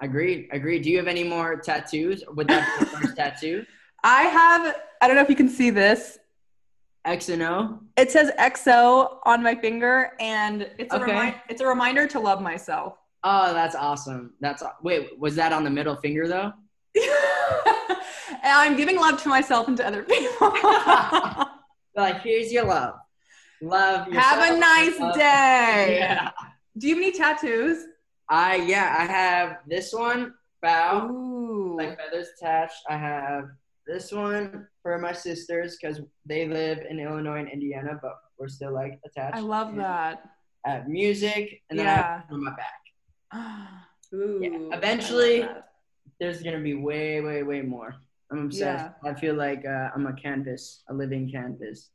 Agreed. 0.02 0.50
Agreed. 0.52 0.84
Do 0.84 0.92
you 0.92 0.98
have 0.98 1.08
any 1.08 1.24
more 1.24 1.60
tattoos? 1.60 2.24
Would 2.36 2.48
that 2.50 2.80
be 2.80 2.86
the 2.86 2.92
first 2.92 3.16
tattoo? 3.16 3.66
I 4.04 4.24
have. 4.24 4.76
I 5.02 5.08
don't 5.08 5.16
know 5.16 5.24
if 5.24 5.30
you 5.30 5.36
can 5.36 5.50
see 5.50 5.72
this. 5.72 6.20
X 7.06 7.30
and 7.30 7.42
O. 7.42 7.80
It 7.98 8.12
says 8.12 8.32
XO 8.40 9.18
on 9.26 9.44
my 9.44 9.56
finger, 9.56 10.12
and 10.20 10.70
it's 10.78 10.94
a 10.94 11.02
okay. 11.02 11.14
remi- 11.14 11.36
it's 11.50 11.62
a 11.62 11.68
reminder 11.68 12.08
to 12.08 12.20
love 12.20 12.42
myself. 12.42 12.98
Oh, 13.24 13.54
that's 13.54 13.76
awesome. 13.76 14.34
That's 14.40 14.64
wait. 14.82 15.20
Was 15.20 15.36
that 15.36 15.54
on 15.54 15.64
the 15.64 15.70
middle 15.70 15.96
finger 15.96 16.28
though? 16.28 16.54
I'm 18.44 18.78
giving 18.78 18.98
love 18.98 19.22
to 19.24 19.30
myself 19.30 19.68
and 19.68 19.78
to 19.78 19.88
other 19.88 20.04
people. 20.04 20.54
like, 21.96 22.22
here's 22.22 22.52
your 22.52 22.66
love. 22.66 22.96
Love. 23.62 24.08
Yourself. 24.08 24.26
Have 24.26 24.56
a 24.56 24.60
nice 24.60 25.00
love. 25.00 25.16
day. 25.16 25.98
Yeah. 26.00 26.32
Do 26.78 26.88
you 26.88 26.96
have 26.96 27.04
any 27.04 27.12
tattoos? 27.12 27.86
I 28.30 28.56
yeah, 28.56 28.96
I 28.98 29.06
have 29.06 29.58
this 29.68 29.94
one 29.94 30.34
bow, 30.62 31.10
Ooh. 31.10 31.76
like 31.78 31.98
feathers 31.98 32.30
attached. 32.38 32.82
I 32.90 32.98
have 32.98 33.50
this 33.86 34.12
one 34.12 34.68
for 34.82 34.98
my 34.98 35.14
sisters 35.14 35.78
because 35.80 36.02
they 36.26 36.48
live 36.48 36.80
in 36.90 37.00
Illinois 37.00 37.40
and 37.40 37.50
Indiana, 37.50 38.00
but 38.02 38.14
we're 38.38 38.48
still 38.48 38.74
like 38.74 39.00
attached. 39.06 39.38
I 39.38 39.42
love 39.42 39.70
and 39.70 39.80
that. 39.80 40.24
I 40.66 40.72
have 40.72 40.88
music, 40.88 41.62
and 41.70 41.78
then 41.78 41.86
yeah. 41.86 41.94
I 41.94 41.98
have 41.98 42.24
on 42.32 42.44
my 42.44 42.52
back. 42.52 43.34
Ooh, 44.14 44.40
yeah. 44.42 44.78
Eventually, 44.78 45.48
there's 46.20 46.42
gonna 46.42 46.60
be 46.60 46.76
way, 46.76 47.22
way, 47.22 47.44
way 47.44 47.62
more. 47.62 47.96
I'm 48.32 48.46
obsessed. 48.46 48.92
Yeah. 49.04 49.12
I 49.12 49.14
feel 49.14 49.36
like 49.36 49.66
uh, 49.66 49.90
I'm 49.94 50.08
a 50.08 50.14
canvas, 50.14 50.84
a 50.90 50.94
living 50.94 51.30
canvas. 51.30 51.90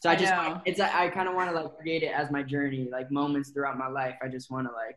So 0.00 0.10
I 0.10 0.16
just, 0.16 0.32
I 0.32 0.60
it's, 0.64 0.80
I 0.80 1.08
kind 1.10 1.28
of 1.28 1.36
want 1.36 1.50
to 1.50 1.56
like 1.56 1.78
create 1.78 2.02
it 2.02 2.12
as 2.12 2.30
my 2.30 2.42
journey, 2.42 2.88
like 2.90 3.12
moments 3.12 3.50
throughout 3.50 3.78
my 3.78 3.86
life. 3.86 4.16
I 4.20 4.26
just 4.26 4.50
want 4.50 4.66
to 4.66 4.72
like 4.72 4.96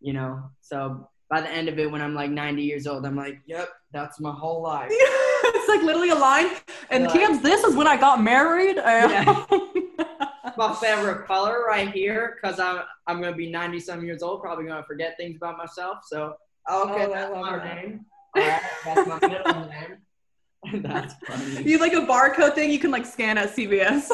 you 0.00 0.12
know. 0.12 0.42
So 0.60 1.08
by 1.32 1.40
the 1.40 1.50
end 1.50 1.70
of 1.70 1.78
it, 1.78 1.90
when 1.90 2.02
I'm 2.02 2.14
like 2.14 2.30
90 2.30 2.62
years 2.62 2.86
old, 2.86 3.06
I'm 3.06 3.16
like, 3.16 3.40
yep, 3.46 3.70
that's 3.90 4.20
my 4.20 4.30
whole 4.30 4.60
life. 4.60 4.88
it's 4.90 5.66
like 5.66 5.82
literally 5.82 6.10
a 6.10 6.14
line. 6.14 6.48
And 6.90 7.04
like, 7.04 7.14
Cam's, 7.14 7.40
this 7.40 7.64
is 7.64 7.74
when 7.74 7.86
I 7.86 7.96
got 7.96 8.22
married. 8.22 8.76
Yeah. 8.76 9.46
my 10.58 10.74
favorite 10.74 11.26
color 11.26 11.64
right 11.66 11.90
here, 11.90 12.36
because 12.36 12.60
I'm 12.60 12.82
I'm 13.06 13.22
gonna 13.22 13.34
be 13.34 13.50
90 13.50 13.80
some 13.80 14.04
years 14.04 14.22
old, 14.22 14.42
probably 14.42 14.66
gonna 14.66 14.84
forget 14.84 15.16
things 15.16 15.38
about 15.38 15.56
myself. 15.56 16.00
So 16.04 16.34
oh, 16.68 16.90
okay, 16.90 17.06
oh, 17.06 17.10
that's 17.14 17.34
my 17.34 17.56
that. 17.56 17.76
name. 17.76 18.04
All 18.36 18.42
right, 18.42 18.62
that's 18.84 19.08
my 19.08 19.18
middle 19.26 19.70
name. 19.70 20.82
that's 20.82 21.14
funny. 21.26 21.62
You 21.62 21.78
like 21.78 21.94
a 21.94 22.04
barcode 22.04 22.54
thing 22.54 22.70
you 22.70 22.78
can 22.78 22.90
like 22.90 23.06
scan 23.06 23.38
at 23.38 23.56
CVS. 23.56 24.10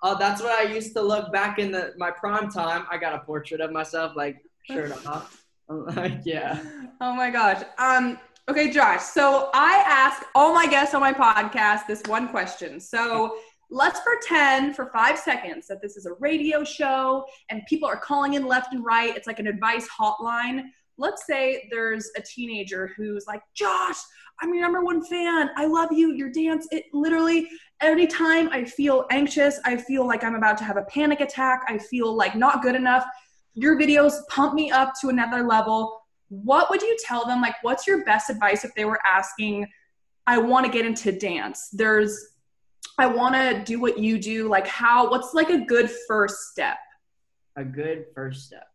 Oh, 0.00 0.16
that's 0.16 0.40
what 0.40 0.52
I 0.52 0.72
used 0.72 0.92
to 0.94 1.02
look 1.02 1.32
back 1.32 1.58
in 1.58 1.72
the 1.72 1.92
my 1.96 2.10
prime 2.10 2.50
time. 2.50 2.86
I 2.90 2.98
got 2.98 3.14
a 3.14 3.18
portrait 3.20 3.60
of 3.60 3.72
myself, 3.72 4.14
like 4.16 4.42
shirt 4.68 4.92
off. 5.06 5.44
like, 5.68 6.20
yeah. 6.24 6.62
Oh 7.00 7.14
my 7.14 7.30
gosh. 7.30 7.62
Um. 7.78 8.18
Okay, 8.48 8.70
Josh. 8.70 9.02
So 9.02 9.50
I 9.52 9.84
ask 9.86 10.24
all 10.34 10.54
my 10.54 10.66
guests 10.66 10.94
on 10.94 11.02
my 11.02 11.12
podcast 11.12 11.86
this 11.86 12.02
one 12.06 12.28
question. 12.28 12.80
So 12.80 13.36
let's 13.70 14.00
pretend 14.00 14.74
for 14.74 14.86
five 14.86 15.18
seconds 15.18 15.66
that 15.66 15.82
this 15.82 15.98
is 15.98 16.06
a 16.06 16.14
radio 16.14 16.64
show 16.64 17.26
and 17.50 17.60
people 17.68 17.86
are 17.86 17.98
calling 17.98 18.34
in 18.34 18.46
left 18.46 18.72
and 18.72 18.82
right. 18.82 19.14
It's 19.14 19.26
like 19.26 19.38
an 19.38 19.46
advice 19.46 19.86
hotline. 19.88 20.62
Let's 20.96 21.26
say 21.26 21.68
there's 21.70 22.10
a 22.16 22.22
teenager 22.22 22.90
who's 22.96 23.26
like, 23.26 23.42
Josh, 23.54 23.96
I'm 24.40 24.54
your 24.54 24.62
number 24.62 24.82
one 24.82 25.04
fan. 25.04 25.50
I 25.56 25.66
love 25.66 25.92
you. 25.92 26.14
Your 26.14 26.30
dance, 26.30 26.66
it 26.70 26.84
literally, 26.92 27.48
anytime 27.82 28.48
I 28.50 28.64
feel 28.64 29.04
anxious, 29.10 29.60
I 29.64 29.76
feel 29.76 30.06
like 30.06 30.24
I'm 30.24 30.36
about 30.36 30.56
to 30.58 30.64
have 30.64 30.76
a 30.76 30.84
panic 30.84 31.20
attack, 31.20 31.64
I 31.68 31.78
feel 31.78 32.14
like 32.14 32.34
not 32.34 32.62
good 32.62 32.74
enough. 32.74 33.04
Your 33.54 33.78
videos 33.78 34.14
pump 34.28 34.54
me 34.54 34.70
up 34.70 34.94
to 35.00 35.08
another 35.08 35.42
level. 35.42 36.02
What 36.28 36.70
would 36.70 36.82
you 36.82 36.96
tell 37.04 37.24
them? 37.26 37.40
Like, 37.40 37.56
what's 37.62 37.86
your 37.86 38.04
best 38.04 38.30
advice 38.30 38.64
if 38.64 38.74
they 38.74 38.84
were 38.84 39.00
asking, 39.06 39.66
I 40.26 40.38
want 40.38 40.66
to 40.66 40.72
get 40.72 40.84
into 40.84 41.12
dance? 41.12 41.68
There's, 41.72 42.34
I 42.98 43.06
want 43.06 43.34
to 43.34 43.62
do 43.64 43.80
what 43.80 43.98
you 43.98 44.18
do. 44.18 44.48
Like, 44.48 44.66
how, 44.66 45.10
what's 45.10 45.34
like 45.34 45.50
a 45.50 45.64
good 45.64 45.90
first 46.06 46.50
step? 46.50 46.76
A 47.56 47.64
good 47.64 48.06
first 48.14 48.46
step. 48.46 48.66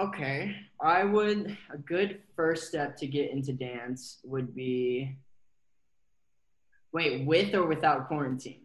Okay, 0.00 0.56
I 0.80 1.04
would 1.04 1.56
a 1.72 1.78
good 1.78 2.20
first 2.34 2.66
step 2.66 2.96
to 2.96 3.06
get 3.06 3.30
into 3.30 3.52
dance 3.52 4.18
would 4.24 4.52
be 4.52 5.16
wait, 6.94 7.26
with 7.26 7.54
or 7.54 7.66
without 7.66 8.08
quarantine? 8.08 8.62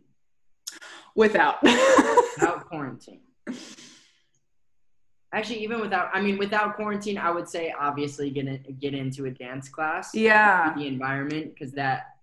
Without. 1.15 1.61
without 1.63 2.65
quarantine. 2.67 3.21
Actually, 5.31 5.63
even 5.63 5.79
without, 5.79 6.09
I 6.11 6.21
mean, 6.21 6.37
without 6.37 6.75
quarantine, 6.75 7.17
I 7.17 7.29
would 7.29 7.47
say 7.47 7.73
obviously 7.79 8.31
get 8.31 8.47
in, 8.47 8.63
get 8.79 8.95
into 8.95 9.25
a 9.25 9.31
dance 9.31 9.69
class. 9.69 10.15
Yeah. 10.15 10.73
The 10.75 10.87
environment, 10.87 11.53
because 11.53 11.71
that 11.73 12.15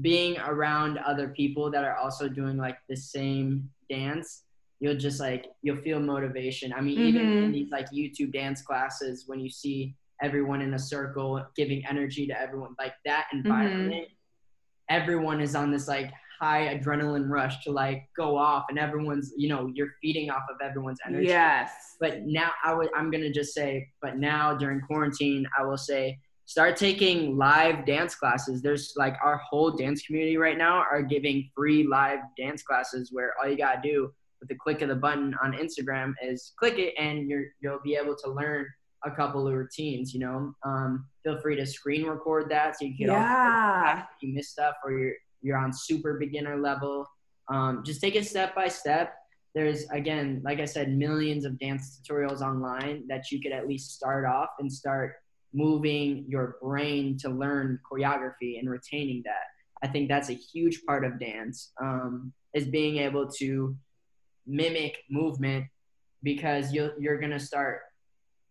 being 0.00 0.38
around 0.40 0.98
other 0.98 1.28
people 1.28 1.70
that 1.70 1.84
are 1.84 1.94
also 1.94 2.28
doing 2.28 2.56
like 2.56 2.78
the 2.88 2.96
same 2.96 3.70
dance 3.88 4.42
you'll 4.80 4.96
just 4.96 5.20
like 5.20 5.46
you'll 5.62 5.80
feel 5.82 6.00
motivation. 6.00 6.72
I 6.72 6.80
mean, 6.80 6.98
mm-hmm. 6.98 7.08
even 7.08 7.32
in 7.44 7.52
these 7.52 7.70
like 7.70 7.90
YouTube 7.90 8.32
dance 8.32 8.62
classes, 8.62 9.24
when 9.26 9.38
you 9.38 9.50
see 9.50 9.94
everyone 10.22 10.62
in 10.62 10.74
a 10.74 10.78
circle 10.78 11.44
giving 11.54 11.86
energy 11.86 12.26
to 12.26 12.40
everyone, 12.40 12.74
like 12.78 12.94
that 13.04 13.26
mm-hmm. 13.26 13.46
environment, 13.46 13.92
mm-hmm. 14.06 15.02
everyone 15.02 15.40
is 15.40 15.54
on 15.54 15.70
this 15.70 15.86
like 15.86 16.10
high 16.40 16.74
adrenaline 16.74 17.28
rush 17.28 17.62
to 17.64 17.70
like 17.70 18.08
go 18.16 18.36
off, 18.36 18.64
and 18.70 18.78
everyone's 18.78 19.32
you 19.36 19.48
know 19.48 19.70
you're 19.74 19.92
feeding 20.00 20.30
off 20.30 20.42
of 20.50 20.56
everyone's 20.62 20.98
energy. 21.06 21.26
Yes. 21.26 21.96
But 22.00 22.22
now 22.22 22.50
I 22.64 22.74
would 22.74 22.88
I'm 22.96 23.10
gonna 23.10 23.32
just 23.32 23.54
say, 23.54 23.88
but 24.00 24.16
now 24.16 24.54
during 24.54 24.80
quarantine, 24.80 25.46
I 25.58 25.62
will 25.64 25.78
say 25.78 26.18
start 26.46 26.76
taking 26.76 27.36
live 27.36 27.86
dance 27.86 28.14
classes. 28.14 28.62
There's 28.62 28.94
like 28.96 29.16
our 29.22 29.36
whole 29.48 29.70
dance 29.70 30.02
community 30.02 30.36
right 30.36 30.58
now 30.58 30.78
are 30.78 31.02
giving 31.02 31.48
free 31.54 31.86
live 31.86 32.20
dance 32.36 32.62
classes 32.62 33.10
where 33.12 33.34
all 33.40 33.48
you 33.48 33.56
gotta 33.56 33.80
do 33.82 34.12
with 34.40 34.48
the 34.48 34.56
click 34.56 34.82
of 34.82 34.88
the 34.88 34.96
button 34.96 35.34
on 35.42 35.52
Instagram 35.52 36.14
is 36.22 36.52
click 36.58 36.78
it 36.78 36.94
and 36.98 37.28
you're 37.28 37.44
you'll 37.60 37.80
be 37.84 37.94
able 37.94 38.16
to 38.16 38.30
learn 38.30 38.66
a 39.04 39.10
couple 39.10 39.46
of 39.46 39.54
routines. 39.54 40.14
You 40.14 40.20
know, 40.20 40.54
um, 40.64 41.06
feel 41.22 41.38
free 41.40 41.56
to 41.56 41.66
screen 41.66 42.06
record 42.06 42.50
that 42.50 42.78
so 42.78 42.86
you 42.86 42.96
can 42.96 43.08
yeah. 43.08 44.04
you 44.20 44.34
miss 44.34 44.48
stuff 44.48 44.74
or 44.84 44.92
you're 44.92 45.14
you're 45.42 45.56
on 45.56 45.72
super 45.72 46.18
beginner 46.18 46.58
level. 46.60 47.06
Um, 47.52 47.82
just 47.84 48.00
take 48.00 48.14
it 48.14 48.26
step 48.26 48.54
by 48.54 48.68
step. 48.68 49.14
There's 49.54 49.88
again, 49.90 50.40
like 50.44 50.60
I 50.60 50.64
said, 50.64 50.96
millions 50.96 51.44
of 51.44 51.58
dance 51.58 52.00
tutorials 52.00 52.40
online 52.40 53.04
that 53.08 53.30
you 53.30 53.40
could 53.40 53.52
at 53.52 53.66
least 53.66 53.92
start 53.92 54.24
off 54.24 54.50
and 54.60 54.72
start 54.72 55.14
moving 55.52 56.24
your 56.28 56.56
brain 56.62 57.18
to 57.18 57.28
learn 57.28 57.80
choreography 57.90 58.58
and 58.60 58.70
retaining 58.70 59.22
that. 59.24 59.44
I 59.82 59.88
think 59.88 60.08
that's 60.08 60.28
a 60.28 60.34
huge 60.34 60.82
part 60.86 61.04
of 61.04 61.18
dance 61.18 61.72
um, 61.80 62.32
is 62.54 62.66
being 62.66 62.98
able 62.98 63.28
to 63.38 63.76
mimic 64.46 64.98
movement 65.10 65.64
because 66.22 66.72
you 66.72 66.90
you're 66.98 67.18
gonna 67.18 67.40
start 67.40 67.80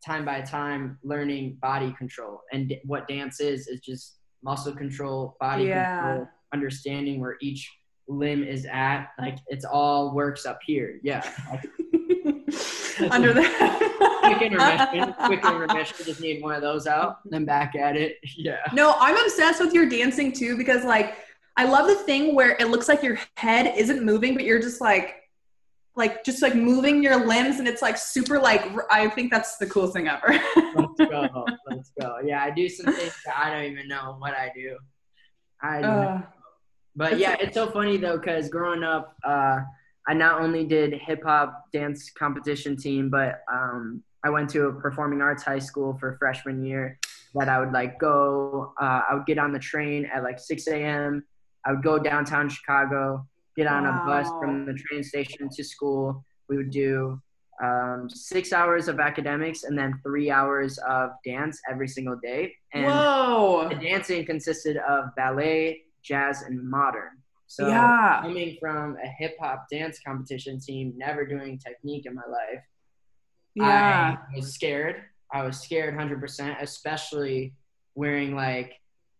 time 0.05 0.25
by 0.25 0.41
time 0.41 0.97
learning 1.03 1.57
body 1.61 1.93
control 1.97 2.41
and 2.53 2.73
what 2.85 3.07
dance 3.07 3.39
is 3.39 3.67
is 3.67 3.81
just 3.81 4.19
muscle 4.43 4.73
control 4.73 5.35
body 5.39 5.65
yeah. 5.65 6.01
control 6.01 6.27
understanding 6.53 7.19
where 7.19 7.37
each 7.41 7.69
limb 8.09 8.43
is 8.43 8.65
at 8.65 9.09
like 9.19 9.37
it's 9.47 9.63
all 9.63 10.13
works 10.15 10.45
up 10.45 10.59
here 10.65 10.99
yeah 11.03 11.21
under 13.11 13.33
that 13.33 14.19
quick 14.23 14.41
intermission 14.41 15.13
quick 15.25 15.45
intermission 15.45 16.05
just 16.05 16.19
need 16.19 16.41
one 16.41 16.55
of 16.55 16.61
those 16.61 16.87
out 16.87 17.17
then 17.25 17.45
back 17.45 17.75
at 17.75 17.95
it 17.95 18.17
yeah 18.35 18.57
no 18.73 18.95
i'm 18.99 19.15
obsessed 19.23 19.61
with 19.61 19.73
your 19.73 19.87
dancing 19.87 20.31
too 20.31 20.57
because 20.57 20.83
like 20.83 21.17
i 21.55 21.65
love 21.65 21.87
the 21.87 21.95
thing 21.95 22.33
where 22.33 22.57
it 22.59 22.69
looks 22.69 22.87
like 22.87 23.03
your 23.03 23.19
head 23.37 23.71
isn't 23.77 24.03
moving 24.03 24.33
but 24.33 24.43
you're 24.43 24.59
just 24.59 24.81
like 24.81 25.15
like 25.95 26.23
just 26.23 26.41
like 26.41 26.55
moving 26.55 27.03
your 27.03 27.27
limbs 27.27 27.59
and 27.59 27.67
it's 27.67 27.81
like 27.81 27.97
super 27.97 28.39
like 28.39 28.63
I 28.89 29.09
think 29.09 29.31
that's 29.31 29.57
the 29.57 29.67
coolest 29.67 29.93
thing 29.93 30.07
ever. 30.07 30.39
let's 30.75 31.11
go. 31.11 31.45
Let's 31.67 31.91
go. 31.99 32.19
Yeah, 32.23 32.41
I 32.41 32.51
do 32.51 32.69
some 32.69 32.93
things 32.93 33.13
that 33.25 33.37
I 33.37 33.49
don't 33.51 33.69
even 33.69 33.89
know 33.89 34.15
what 34.17 34.33
I 34.33 34.49
do. 34.55 34.77
I. 35.61 35.81
Uh, 35.81 36.21
but 36.99 37.17
yeah, 37.17 37.35
it's 37.39 37.55
so 37.55 37.65
funny 37.77 37.97
though 37.97 38.19
cuz 38.19 38.49
growing 38.49 38.83
up 38.83 39.15
uh 39.23 39.59
I 40.07 40.13
not 40.13 40.41
only 40.41 40.65
did 40.65 40.93
hip 40.93 41.23
hop 41.23 41.71
dance 41.71 42.11
competition 42.11 42.77
team, 42.77 43.09
but 43.09 43.41
um 43.51 44.03
I 44.23 44.29
went 44.29 44.49
to 44.51 44.67
a 44.67 44.73
performing 44.73 45.21
arts 45.21 45.43
high 45.43 45.63
school 45.69 45.97
for 45.99 46.17
freshman 46.17 46.63
year 46.63 46.99
that 47.35 47.47
I 47.47 47.59
would 47.59 47.71
like 47.71 47.99
go 47.99 48.73
uh, 48.81 49.01
I 49.09 49.15
would 49.15 49.25
get 49.25 49.39
on 49.39 49.51
the 49.53 49.63
train 49.71 50.05
at 50.13 50.23
like 50.23 50.39
6 50.39 50.67
a.m. 50.67 51.23
I 51.65 51.71
would 51.71 51.83
go 51.83 51.99
downtown 51.99 52.49
Chicago 52.49 53.25
get 53.59 53.67
on 53.67 53.83
wow. 53.83 54.03
a 54.03 54.05
bus 54.05 54.27
from 54.39 54.65
the 54.65 54.73
train 54.73 55.03
station 55.03 55.49
to 55.49 55.63
school. 55.63 56.23
We 56.47 56.57
would 56.57 56.71
do 56.71 57.21
um, 57.61 58.09
six 58.09 58.53
hours 58.53 58.87
of 58.87 58.99
academics 58.99 59.63
and 59.63 59.77
then 59.77 59.99
three 60.01 60.31
hours 60.31 60.77
of 60.79 61.11
dance 61.25 61.59
every 61.69 61.87
single 61.87 62.15
day. 62.23 62.53
And 62.73 62.85
Whoa. 62.85 63.67
the 63.69 63.75
dancing 63.75 64.25
consisted 64.25 64.77
of 64.77 65.13
ballet, 65.17 65.81
jazz, 66.01 66.41
and 66.43 66.69
modern. 66.69 67.21
So 67.47 67.67
yeah. 67.67 68.19
coming 68.21 68.57
from 68.59 68.97
a 69.03 69.07
hip 69.07 69.35
hop 69.41 69.65
dance 69.71 69.99
competition 70.05 70.59
team, 70.59 70.93
never 70.95 71.25
doing 71.25 71.57
technique 71.57 72.05
in 72.05 72.13
my 72.13 72.25
life, 72.29 72.63
yeah. 73.55 74.17
I 74.31 74.35
was 74.35 74.53
scared. 74.53 74.97
I 75.31 75.43
was 75.43 75.59
scared 75.59 75.95
100%, 75.95 76.61
especially 76.61 77.53
wearing 77.95 78.35
like 78.35 78.73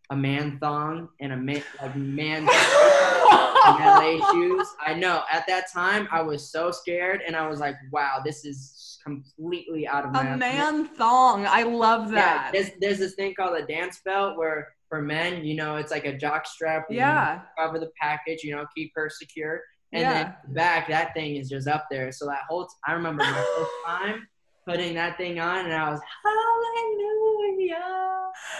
a 0.10 0.16
man 0.16 0.58
thong 0.60 1.10
and 1.20 1.34
a 1.34 1.38
man 1.38 1.64
like 1.82 1.96
man 1.96 2.46
LA 3.66 4.32
shoes. 4.32 4.68
I 4.86 4.96
know. 4.96 5.24
At 5.32 5.46
that 5.48 5.72
time, 5.72 6.08
I 6.12 6.22
was 6.22 6.50
so 6.50 6.72
scared, 6.72 7.22
and 7.26 7.36
I 7.36 7.48
was 7.48 7.60
like, 7.60 7.76
"Wow, 7.92 8.22
this 8.24 8.44
is 8.46 8.98
completely 9.04 9.88
out 9.88 10.06
of 10.06 10.12
my." 10.12 10.26
A 10.26 10.38
man 10.38 10.86
thong. 10.86 11.46
I 11.48 11.64
love 11.64 12.10
that. 12.12 12.52
Yeah, 12.54 12.62
there's, 12.62 12.72
there's 12.80 12.98
this 12.98 13.14
thing 13.14 13.36
called 13.36 13.58
a 13.58 13.66
dance 13.66 14.00
belt 14.04 14.38
where 14.38 14.70
for 14.90 15.02
men, 15.02 15.46
you 15.46 15.56
know, 15.56 15.76
it's 15.78 15.92
like 15.92 16.06
a 16.06 16.18
jock 16.18 16.46
strap. 16.48 16.86
Yeah. 16.90 17.42
cover 17.58 17.80
the 17.80 17.92
package, 18.02 18.44
you 18.44 18.56
know, 18.56 18.66
keep 18.76 18.92
her 18.96 19.10
secure. 19.10 19.62
And 19.94 20.02
yeah. 20.02 20.14
then 20.24 20.54
back, 20.54 20.88
that 20.90 21.14
thing 21.14 21.36
is 21.36 21.50
just 21.50 21.68
up 21.68 21.86
there. 21.90 22.12
So 22.12 22.26
that 22.26 22.42
whole, 22.50 22.66
t- 22.66 22.74
I 22.88 22.94
remember 22.94 23.24
my 23.24 23.46
first 23.58 23.72
time 23.86 24.28
putting 24.68 24.94
that 24.96 25.18
thing 25.18 25.40
on, 25.40 25.66
and 25.66 25.74
I 25.74 25.90
was 25.90 26.00
hallelujah. 26.24 27.82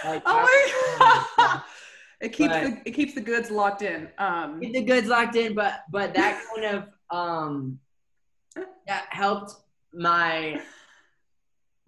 Like, 0.04 0.22
oh 0.26 0.42
my 0.42 1.26
god. 1.38 1.62
It 2.20 2.34
keeps 2.34 2.52
but, 2.52 2.64
the 2.64 2.82
it 2.84 2.90
keeps 2.90 3.14
the 3.14 3.22
goods 3.22 3.50
locked 3.50 3.80
in. 3.80 4.06
Um, 4.18 4.60
keep 4.60 4.74
the 4.74 4.82
goods 4.82 5.08
locked 5.08 5.36
in, 5.36 5.54
but 5.54 5.84
but 5.90 6.12
that 6.12 6.42
kind 6.54 6.76
of 6.76 6.88
um, 7.10 7.78
that 8.86 9.06
helped 9.08 9.54
my 9.94 10.60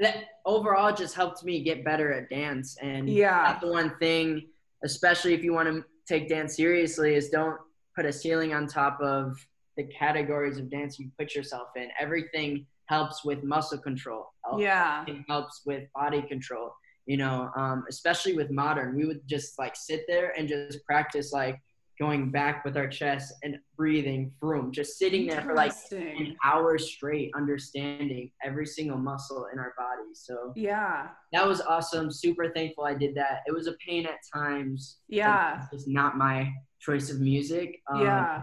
that 0.03 0.25
overall 0.45 0.95
just 0.95 1.15
helped 1.15 1.45
me 1.45 1.63
get 1.63 1.85
better 1.85 2.13
at 2.13 2.29
dance. 2.29 2.77
And 2.83 3.09
yeah, 3.09 3.45
that's 3.45 3.65
the 3.65 3.71
one 3.71 3.97
thing, 3.99 4.49
especially 4.85 5.35
if 5.35 5.43
you 5.43 5.53
want 5.53 5.69
to 5.69 5.85
take 6.07 6.29
dance 6.29 6.57
seriously, 6.57 7.15
is 7.15 7.31
don't 7.31 7.59
put 7.97 8.05
a 8.05 8.13
ceiling 8.13 8.53
on 8.53 8.67
top 8.67 9.01
of 9.01 9.37
the 9.77 9.85
categories 9.85 10.59
of 10.59 10.71
dance 10.71 10.99
you 10.99 11.11
put 11.19 11.35
yourself 11.35 11.69
in. 11.77 11.89
Everything 11.99 12.67
helps 12.87 13.25
with 13.25 13.43
muscle 13.43 13.79
control. 13.79 14.27
Yeah, 14.59 15.05
it 15.07 15.17
helps 15.29 15.63
with 15.65 15.85
body 15.95 16.23
control 16.23 16.73
you 17.07 17.17
know 17.17 17.51
um, 17.57 17.85
especially 17.89 18.35
with 18.35 18.51
modern 18.51 18.95
we 18.95 19.07
would 19.07 19.27
just 19.27 19.59
like 19.59 19.75
sit 19.75 20.05
there 20.07 20.33
and 20.39 20.49
just 20.49 20.85
practice 20.85 21.33
like 21.33 21.59
going 21.99 22.31
back 22.31 22.65
with 22.65 22.77
our 22.77 22.89
chest 22.89 23.35
and 23.43 23.57
breathing 23.77 24.33
from 24.41 24.73
just 24.73 24.99
sitting 24.99 25.27
there 25.27 25.43
for 25.43 25.55
like 25.55 25.73
an 25.93 26.37
hour 26.45 26.79
straight 26.79 27.31
understanding 27.37 28.31
every 28.45 28.67
single 28.67 28.99
muscle 28.99 29.47
in 29.53 29.59
our 29.59 29.75
body. 29.77 30.09
So 30.15 30.53
yeah. 30.57 31.09
that 31.33 31.47
was 31.47 31.61
awesome. 31.61 32.11
Super 32.11 32.51
thankful 32.55 32.85
i 32.85 32.95
did 32.95 33.15
that. 33.15 33.41
It 33.47 33.53
was 33.53 33.67
a 33.67 33.75
pain 33.87 34.07
at 34.07 34.17
times. 34.35 34.99
Yeah. 35.09 35.67
It's 35.73 35.87
not 35.87 36.17
my 36.17 36.53
choice 36.81 37.11
of 37.11 37.21
music. 37.21 37.81
Um, 37.93 38.03
yeah. 38.03 38.43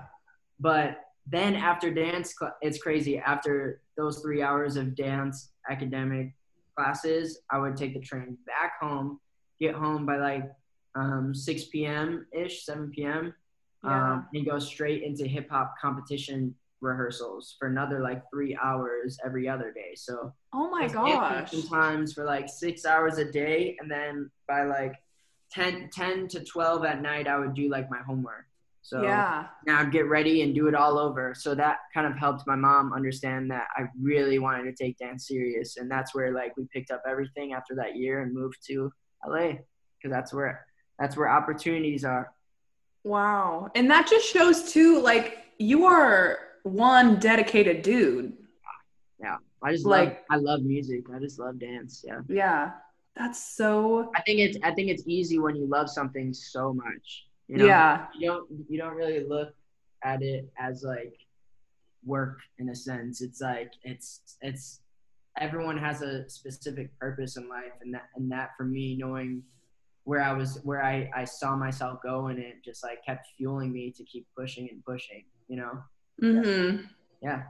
but 0.60 1.02
then 1.28 1.56
after 1.56 1.94
dance 1.94 2.34
it's 2.62 2.82
crazy. 2.82 3.20
After 3.20 3.82
those 3.98 4.20
three 4.20 4.42
hours 4.42 4.78
of 4.78 4.96
dance 4.96 5.52
academic 5.70 6.34
classes, 6.78 7.42
I 7.52 7.60
would 7.60 7.78
take 7.78 7.94
the 7.94 8.00
train 8.00 8.38
back 8.46 8.74
home, 8.82 9.20
get 9.60 9.76
home 9.76 10.06
by 10.06 10.18
like 10.18 10.44
um, 10.96 11.34
6 11.34 11.66
p.m. 11.66 12.26
ish, 12.32 12.66
7 12.66 12.92
p.m., 12.92 13.34
yeah. 13.84 14.14
um, 14.14 14.28
and 14.34 14.46
go 14.46 14.60
straight 14.60 15.04
into 15.04 15.26
hip 15.26 15.50
hop 15.50 15.76
competition 15.82 16.56
rehearsals 16.82 17.56
for 17.60 17.68
another 17.68 18.00
like 18.00 18.24
three 18.32 18.58
hours 18.62 19.18
every 19.26 19.48
other 19.48 19.72
day. 19.72 19.94
So, 19.96 20.34
oh 20.54 20.70
my 20.70 20.88
gosh, 20.88 21.52
sometimes 21.52 22.14
for 22.14 22.26
like 22.26 22.50
six 22.50 22.86
hours 22.86 23.18
a 23.18 23.32
day, 23.32 23.78
and 23.80 23.90
then 23.90 24.30
by 24.48 24.64
like 24.64 24.96
10, 25.52 25.90
10 25.92 26.28
to 26.30 26.44
12 26.44 26.86
at 26.86 27.02
night, 27.02 27.28
I 27.28 27.38
would 27.38 27.54
do 27.54 27.70
like 27.70 27.90
my 27.90 28.00
homework. 28.06 28.46
So 28.82 29.04
yeah. 29.04 29.48
now 29.68 29.82
I'd 29.82 29.92
get 29.92 30.08
ready 30.08 30.42
and 30.42 30.56
do 30.56 30.68
it 30.68 30.76
all 30.76 30.98
over. 30.98 31.34
So 31.36 31.54
that 31.56 31.80
kind 31.94 32.08
of 32.08 32.18
helped 32.18 32.48
my 32.48 32.56
mom 32.56 32.94
understand 32.94 33.52
that 33.52 33.68
I 33.76 33.84
really 34.02 34.40
wanted 34.40 34.64
to 34.64 34.84
take 34.84 34.98
dance 34.98 35.28
serious. 35.28 35.78
And 35.78 35.92
that's 35.92 36.16
where 36.16 36.34
like 36.34 36.56
we 36.58 36.66
picked 36.74 36.90
up 36.90 37.04
everything 37.08 37.54
after 37.54 37.76
that 37.76 37.98
year 37.98 38.22
and 38.22 38.34
moved 38.34 38.66
to 38.68 38.92
LA 39.28 39.48
because 39.98 40.12
that's 40.12 40.34
where 40.34 40.66
that's 41.00 41.18
where 41.18 41.30
opportunities 41.30 42.04
are. 42.04 42.32
Wow. 43.04 43.70
And 43.76 43.90
that 43.90 44.08
just 44.08 44.28
shows 44.28 44.72
too 44.72 45.02
like 45.02 45.40
you 45.58 45.86
are 45.86 46.40
one 46.64 47.20
dedicated 47.20 47.82
dude. 47.82 48.34
Yeah. 49.20 49.38
I 49.64 49.72
just 49.72 49.86
like 49.86 50.10
love, 50.10 50.18
I 50.30 50.36
love 50.36 50.62
music. 50.62 51.06
I 51.14 51.20
just 51.20 51.40
love 51.40 51.60
dance. 51.60 52.04
Yeah. 52.06 52.20
Yeah. 52.28 52.72
That's 53.16 53.56
so 53.56 54.12
I 54.16 54.22
think 54.22 54.40
it's 54.40 54.58
I 54.64 54.72
think 54.72 54.90
it's 54.90 55.04
easy 55.08 55.40
when 55.40 55.56
you 55.56 55.66
love 55.66 55.90
something 55.90 56.34
so 56.34 56.74
much 56.74 57.30
you 57.50 57.58
know, 57.58 57.66
yeah. 57.66 58.06
You 58.18 58.28
don't 58.28 58.48
you 58.70 58.78
don't 58.78 58.96
really 58.96 59.26
look 59.28 59.54
at 60.04 60.22
it 60.22 60.48
as 60.60 60.84
like 60.84 61.16
work 62.06 62.38
in 62.60 62.70
a 62.70 62.76
sense. 62.76 63.22
It's 63.22 63.42
like 63.42 63.74
it's 63.84 64.38
it's 64.42 64.82
everyone 65.40 65.78
has 65.78 66.04
a 66.04 66.30
specific 66.30 66.98
purpose 67.00 67.38
in 67.38 67.50
life 67.50 67.74
and 67.82 67.94
that 67.96 68.10
and 68.16 68.32
that 68.32 68.52
for 68.56 68.66
me 68.66 68.96
knowing 68.98 69.42
where 70.10 70.24
I 70.24 70.34
was 70.34 70.60
where 70.64 70.84
I, 70.84 71.08
I 71.16 71.24
saw 71.24 71.56
myself 71.56 72.00
go 72.02 72.28
and 72.28 72.40
it 72.40 72.64
just 72.66 72.84
like 72.84 73.06
kept 73.06 73.28
fueling 73.38 73.72
me 73.72 73.92
to 73.96 74.04
keep 74.06 74.26
pushing 74.36 74.68
and 74.68 74.84
pushing, 74.84 75.24
you 75.48 75.58
know? 75.58 75.84
Mm-hmm. 76.20 76.86
Yeah. 77.22 77.44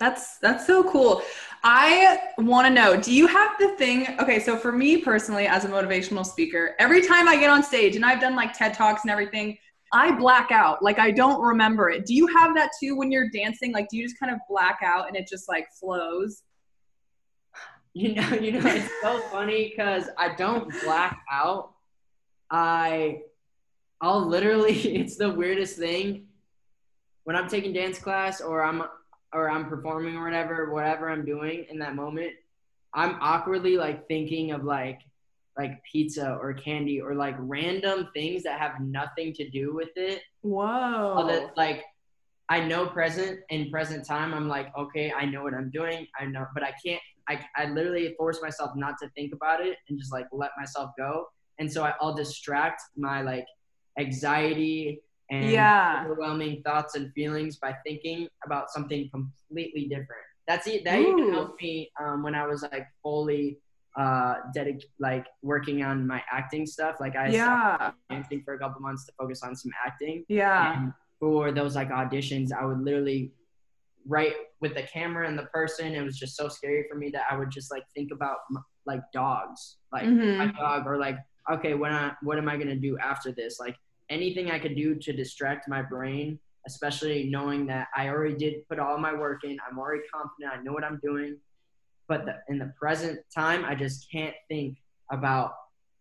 That's 0.00 0.38
that's 0.38 0.66
so 0.66 0.82
cool. 0.90 1.22
I 1.62 2.18
want 2.38 2.66
to 2.66 2.74
know, 2.74 3.00
do 3.00 3.14
you 3.14 3.28
have 3.28 3.52
the 3.60 3.76
thing? 3.76 4.18
Okay, 4.18 4.40
so 4.40 4.56
for 4.56 4.72
me 4.72 4.96
personally 4.96 5.46
as 5.46 5.64
a 5.64 5.68
motivational 5.68 6.26
speaker, 6.26 6.74
every 6.80 7.00
time 7.00 7.28
I 7.28 7.36
get 7.36 7.48
on 7.48 7.62
stage 7.62 7.94
and 7.94 8.04
I've 8.04 8.20
done 8.20 8.34
like 8.34 8.54
TED 8.54 8.74
Talks 8.74 9.02
and 9.02 9.10
everything, 9.12 9.56
I 9.92 10.10
black 10.10 10.50
out. 10.50 10.82
Like 10.82 10.98
I 10.98 11.12
don't 11.12 11.40
remember 11.40 11.90
it. 11.90 12.06
Do 12.06 12.12
you 12.12 12.26
have 12.26 12.56
that 12.56 12.70
too 12.82 12.96
when 12.96 13.12
you're 13.12 13.30
dancing? 13.30 13.72
Like 13.72 13.88
do 13.88 13.98
you 13.98 14.02
just 14.02 14.18
kind 14.18 14.32
of 14.32 14.40
black 14.48 14.80
out 14.82 15.06
and 15.06 15.16
it 15.16 15.28
just 15.28 15.48
like 15.48 15.68
flows? 15.78 16.42
You 17.94 18.14
know, 18.14 18.28
you 18.34 18.52
know, 18.52 18.60
it's 18.64 18.92
so 19.02 19.18
funny 19.32 19.70
because 19.70 20.08
I 20.16 20.34
don't 20.34 20.70
black 20.84 21.20
out. 21.32 21.72
I 22.50 23.22
I'll 24.00 24.24
literally 24.24 24.72
it's 25.00 25.16
the 25.16 25.30
weirdest 25.30 25.78
thing. 25.78 26.26
When 27.24 27.34
I'm 27.34 27.48
taking 27.48 27.72
dance 27.72 27.98
class 27.98 28.40
or 28.40 28.62
I'm 28.62 28.82
or 29.32 29.50
I'm 29.50 29.68
performing 29.68 30.16
or 30.16 30.24
whatever, 30.24 30.70
whatever 30.70 31.10
I'm 31.10 31.24
doing 31.24 31.66
in 31.70 31.78
that 31.80 31.96
moment, 31.96 32.32
I'm 32.94 33.16
awkwardly 33.20 33.76
like 33.76 34.06
thinking 34.06 34.52
of 34.52 34.64
like 34.64 35.00
like 35.56 35.82
pizza 35.82 36.38
or 36.40 36.54
candy 36.54 37.00
or 37.00 37.14
like 37.14 37.34
random 37.38 38.08
things 38.14 38.44
that 38.44 38.60
have 38.60 38.80
nothing 38.80 39.32
to 39.34 39.48
do 39.50 39.74
with 39.74 39.90
it. 39.96 40.22
Whoa. 40.42 41.14
Other, 41.18 41.50
like 41.56 41.84
I 42.48 42.60
know 42.60 42.86
present 42.86 43.40
in 43.50 43.70
present 43.70 44.06
time. 44.06 44.32
I'm 44.32 44.48
like, 44.48 44.74
okay, 44.76 45.12
I 45.12 45.26
know 45.26 45.42
what 45.42 45.54
I'm 45.54 45.70
doing. 45.70 46.06
I 46.18 46.24
know, 46.24 46.46
but 46.54 46.62
I 46.62 46.72
can't. 46.84 47.02
I 47.28 47.44
I 47.56 47.66
literally 47.66 48.14
force 48.16 48.40
myself 48.42 48.72
not 48.76 48.94
to 49.02 49.08
think 49.16 49.32
about 49.34 49.64
it 49.64 49.76
and 49.88 49.98
just 49.98 50.12
like 50.12 50.26
let 50.32 50.50
myself 50.58 50.90
go. 50.98 51.26
And 51.58 51.70
so 51.70 51.84
I, 51.84 51.92
I'll 52.00 52.14
distract 52.14 52.80
my 52.96 53.22
like 53.22 53.46
anxiety 53.98 55.00
and 55.30 55.50
Yeah. 55.52 56.02
overwhelming 56.04 56.62
thoughts 56.62 56.94
and 56.94 57.12
feelings 57.12 57.56
by 57.58 57.74
thinking 57.86 58.28
about 58.46 58.70
something 58.70 59.10
completely 59.10 59.84
different. 59.88 60.24
That's 60.46 60.66
it. 60.66 60.84
That 60.84 61.00
even 61.00 61.32
helped 61.32 61.60
me 61.60 61.90
um, 62.00 62.22
when 62.22 62.34
I 62.34 62.46
was 62.46 62.62
like 62.62 62.86
fully 63.02 63.58
uh 63.98 64.34
dedic 64.56 64.82
like 65.00 65.26
working 65.42 65.82
on 65.82 66.06
my 66.06 66.22
acting 66.30 66.64
stuff. 66.66 66.96
Like 67.00 67.16
I 67.16 67.30
stopped 67.32 67.34
Yeah. 67.78 67.90
dancing 68.10 68.42
for 68.44 68.54
a 68.54 68.58
couple 68.58 68.80
months 68.80 69.04
to 69.06 69.12
focus 69.18 69.42
on 69.42 69.56
some 69.56 69.72
acting. 69.84 70.24
Yeah. 70.28 70.72
And 70.82 70.92
for 71.18 71.50
those 71.52 71.74
like 71.74 71.90
auditions, 71.90 72.52
I 72.52 72.64
would 72.64 72.80
literally 72.80 73.32
write 74.08 74.34
with 74.60 74.74
the 74.74 74.82
camera 74.82 75.28
and 75.28 75.38
the 75.38 75.44
person. 75.44 75.94
It 75.94 76.02
was 76.02 76.18
just 76.18 76.36
so 76.36 76.48
scary 76.48 76.86
for 76.90 76.96
me 76.96 77.10
that 77.10 77.26
I 77.30 77.36
would 77.36 77.50
just 77.50 77.70
like 77.70 77.84
think 77.94 78.10
about 78.12 78.38
like 78.86 79.02
dogs, 79.12 79.76
like 79.92 80.04
Mhm. 80.04 80.38
my 80.38 80.46
dog, 80.58 80.86
or 80.86 80.96
like 80.98 81.18
okay, 81.50 81.74
when 81.74 81.92
I 81.92 82.12
what 82.22 82.38
am 82.38 82.48
I 82.48 82.56
gonna 82.56 82.76
do 82.76 82.98
after 82.98 83.32
this? 83.32 83.60
Like 83.60 83.76
anything 84.10 84.50
I 84.50 84.58
could 84.58 84.74
do 84.76 84.94
to 84.96 85.12
distract 85.12 85.68
my 85.68 85.82
brain, 85.82 86.38
especially 86.66 87.28
knowing 87.30 87.66
that 87.66 87.88
I 87.96 88.08
already 88.08 88.36
did 88.36 88.66
put 88.68 88.78
all 88.78 88.98
my 88.98 89.14
work 89.14 89.44
in. 89.44 89.58
I'm 89.68 89.78
already 89.78 90.02
confident. 90.12 90.52
I 90.58 90.62
know 90.62 90.72
what 90.72 90.84
I'm 90.84 90.98
doing. 91.02 91.38
But 92.08 92.24
the, 92.24 92.36
in 92.48 92.58
the 92.58 92.72
present 92.78 93.20
time, 93.34 93.66
I 93.66 93.74
just 93.74 94.10
can't 94.10 94.34
think 94.48 94.78
about 95.12 95.52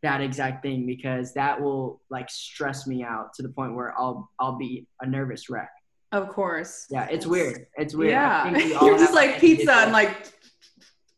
that 0.03 0.21
exact 0.21 0.63
thing 0.63 0.85
because 0.85 1.33
that 1.33 1.59
will 1.59 2.01
like 2.09 2.29
stress 2.29 2.87
me 2.87 3.03
out 3.03 3.33
to 3.33 3.43
the 3.43 3.49
point 3.49 3.75
where 3.75 3.93
I'll 3.99 4.29
I'll 4.39 4.57
be 4.57 4.87
a 5.01 5.05
nervous 5.05 5.49
wreck. 5.49 5.69
Of 6.11 6.29
course. 6.29 6.87
Yeah, 6.89 7.07
it's 7.09 7.25
weird. 7.25 7.67
It's 7.77 7.93
weird. 7.93 8.13
I 8.13 8.15
Yeah. 8.15 8.43
think 8.53 8.57
we 8.65 8.73
all 8.75 8.87
You're 8.87 8.97
just 8.97 9.13
like 9.13 9.39
pizza 9.39 9.73
and 9.73 9.91
like. 9.91 10.31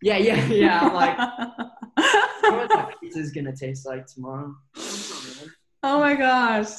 yeah, 0.02 0.18
yeah, 0.18 0.46
yeah. 0.48 0.80
I'm 0.82 0.94
like, 0.94 1.18
I 1.98 2.50
what 2.52 2.70
that 2.70 2.96
pizza's 3.02 3.32
gonna 3.32 3.56
taste 3.56 3.86
like 3.86 4.06
tomorrow. 4.08 4.56
Oh 5.84 6.00
my 6.00 6.16
gosh. 6.16 6.70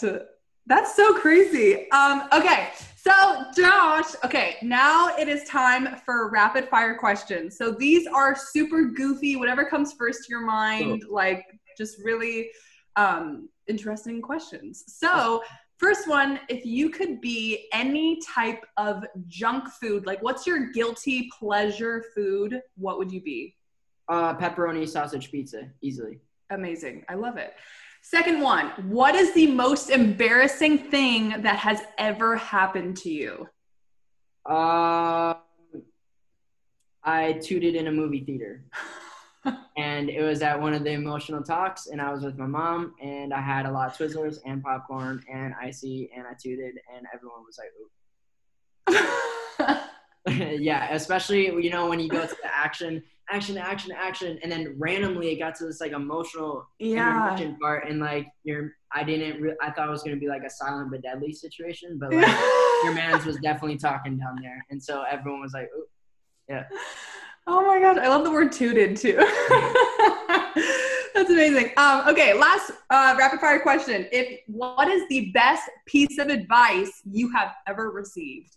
That's 0.67 0.95
so 0.95 1.15
crazy. 1.15 1.91
Um, 1.91 2.29
okay, 2.33 2.69
so 2.97 3.11
Josh, 3.57 4.15
okay, 4.25 4.57
now 4.63 5.17
it 5.17 5.27
is 5.29 5.43
time 5.49 5.97
for 6.05 6.31
rapid 6.31 6.69
fire 6.69 6.97
questions. 6.97 7.57
So 7.57 7.73
these 7.73 8.07
are 8.07 8.37
super 8.37 8.85
goofy, 8.85 9.37
whatever 9.37 9.65
comes 9.65 9.93
first 9.95 10.25
to 10.25 10.31
your 10.31 10.43
mind, 10.45 11.05
like 11.09 11.45
just 11.79 11.97
really 12.05 12.51
um, 12.97 13.49
interesting 13.67 14.21
questions. 14.21 14.85
So, 14.87 15.43
first 15.81 16.07
one, 16.07 16.39
if 16.49 16.65
you 16.65 16.91
could 16.91 17.21
be 17.21 17.69
any 17.73 18.21
type 18.21 18.65
of 18.77 19.03
junk 19.27 19.69
food, 19.69 20.07
like 20.07 20.23
what's 20.23 20.47
your 20.47 20.71
guilty 20.71 21.31
pleasure 21.37 22.05
food? 22.15 22.61
What 22.77 22.99
would 22.99 23.11
you 23.11 23.23
be? 23.23 23.57
Uh, 24.09 24.37
pepperoni 24.37 24.87
sausage 24.87 25.33
pizza, 25.33 25.71
easily. 25.81 26.19
Amazing. 26.51 27.05
I 27.09 27.15
love 27.15 27.37
it. 27.39 27.55
Second 28.03 28.41
one, 28.41 28.69
what 28.89 29.15
is 29.15 29.33
the 29.35 29.47
most 29.47 29.91
embarrassing 29.91 30.79
thing 30.91 31.43
that 31.43 31.57
has 31.57 31.81
ever 31.99 32.37
happened 32.37 32.97
to 32.99 33.11
you? 33.11 33.49
Um, 34.47 35.37
I 37.05 37.39
tooted 37.43 37.75
in 37.75 37.87
a 37.87 37.93
movie 37.93 38.25
theater, 38.25 38.65
and 39.77 40.11
it 40.11 40.23
was 40.23 40.43
at 40.43 40.61
one 40.61 40.75
of 40.75 40.85
the 40.85 40.91
emotional 40.91 41.43
talks, 41.43 41.87
and 41.87 42.01
I 42.01 42.13
was 42.13 42.23
with 42.23 42.37
my 42.37 42.47
mom, 42.47 42.95
and 43.03 43.33
I 43.33 43.41
had 43.41 43.67
a 43.67 43.71
lot 43.71 43.91
of 43.91 43.97
Twizzlers 43.97 44.39
and 44.45 44.63
popcorn 44.63 45.25
and 45.33 45.55
icy, 45.61 46.11
and 46.17 46.27
I 46.27 46.33
tooted, 46.41 46.79
and 46.95 47.07
everyone 47.15 47.45
was 47.47 47.59
like, 47.59 47.71
"Ooh." 49.69 49.79
yeah, 50.29 50.93
especially 50.93 51.47
you 51.63 51.71
know 51.71 51.89
when 51.89 51.99
you 51.99 52.09
go 52.09 52.27
to 52.27 52.37
the 52.43 52.55
action, 52.55 53.03
action, 53.31 53.57
action, 53.57 53.93
action, 53.97 54.39
and 54.43 54.53
then 54.53 54.75
randomly 54.79 55.31
it 55.31 55.39
got 55.39 55.55
to 55.57 55.65
this 55.65 55.81
like 55.81 55.93
emotional 55.93 56.69
yeah. 56.79 57.37
part, 57.61 57.89
and 57.89 58.01
like 58.01 58.29
you're, 58.45 58.73
I 58.93 59.03
didn't, 59.03 59.41
re- 59.41 59.57
I 59.63 59.71
thought 59.71 59.89
it 59.89 59.91
was 59.91 60.03
gonna 60.03 60.17
be 60.17 60.29
like 60.29 60.43
a 60.45 60.51
silent 60.51 60.91
but 60.91 61.03
deadly 61.03 61.33
situation, 61.33 61.99
but 61.99 62.13
like 62.13 62.27
your 62.85 62.93
man's 62.93 63.25
was 63.25 63.37
definitely 63.37 63.79
talking 63.79 64.19
down 64.19 64.37
there, 64.43 64.65
and 64.71 64.83
so 64.83 65.03
everyone 65.11 65.41
was 65.41 65.55
like, 65.55 65.71
Ooh. 65.77 65.87
Oh 67.47 67.67
my 67.67 67.81
gosh, 67.81 67.99
I 67.99 68.09
love 68.09 68.25
the 68.25 68.31
word 68.31 68.53
tooted 68.53 68.97
too. 68.97 69.17
That's 71.15 71.31
amazing. 71.31 71.73
Um, 71.77 72.09
okay, 72.09 72.33
last 72.35 72.71
uh, 72.91 73.15
rapid 73.19 73.41
fire 73.41 73.61
question. 73.61 74.07
If 74.13 74.41
what 74.47 74.89
is 74.89 75.03
the 75.09 75.31
best 75.33 75.69
piece 75.87 76.19
of 76.19 76.29
advice 76.29 76.93
you 77.11 77.31
have 77.33 77.53
ever 77.67 77.91
received? 77.91 78.57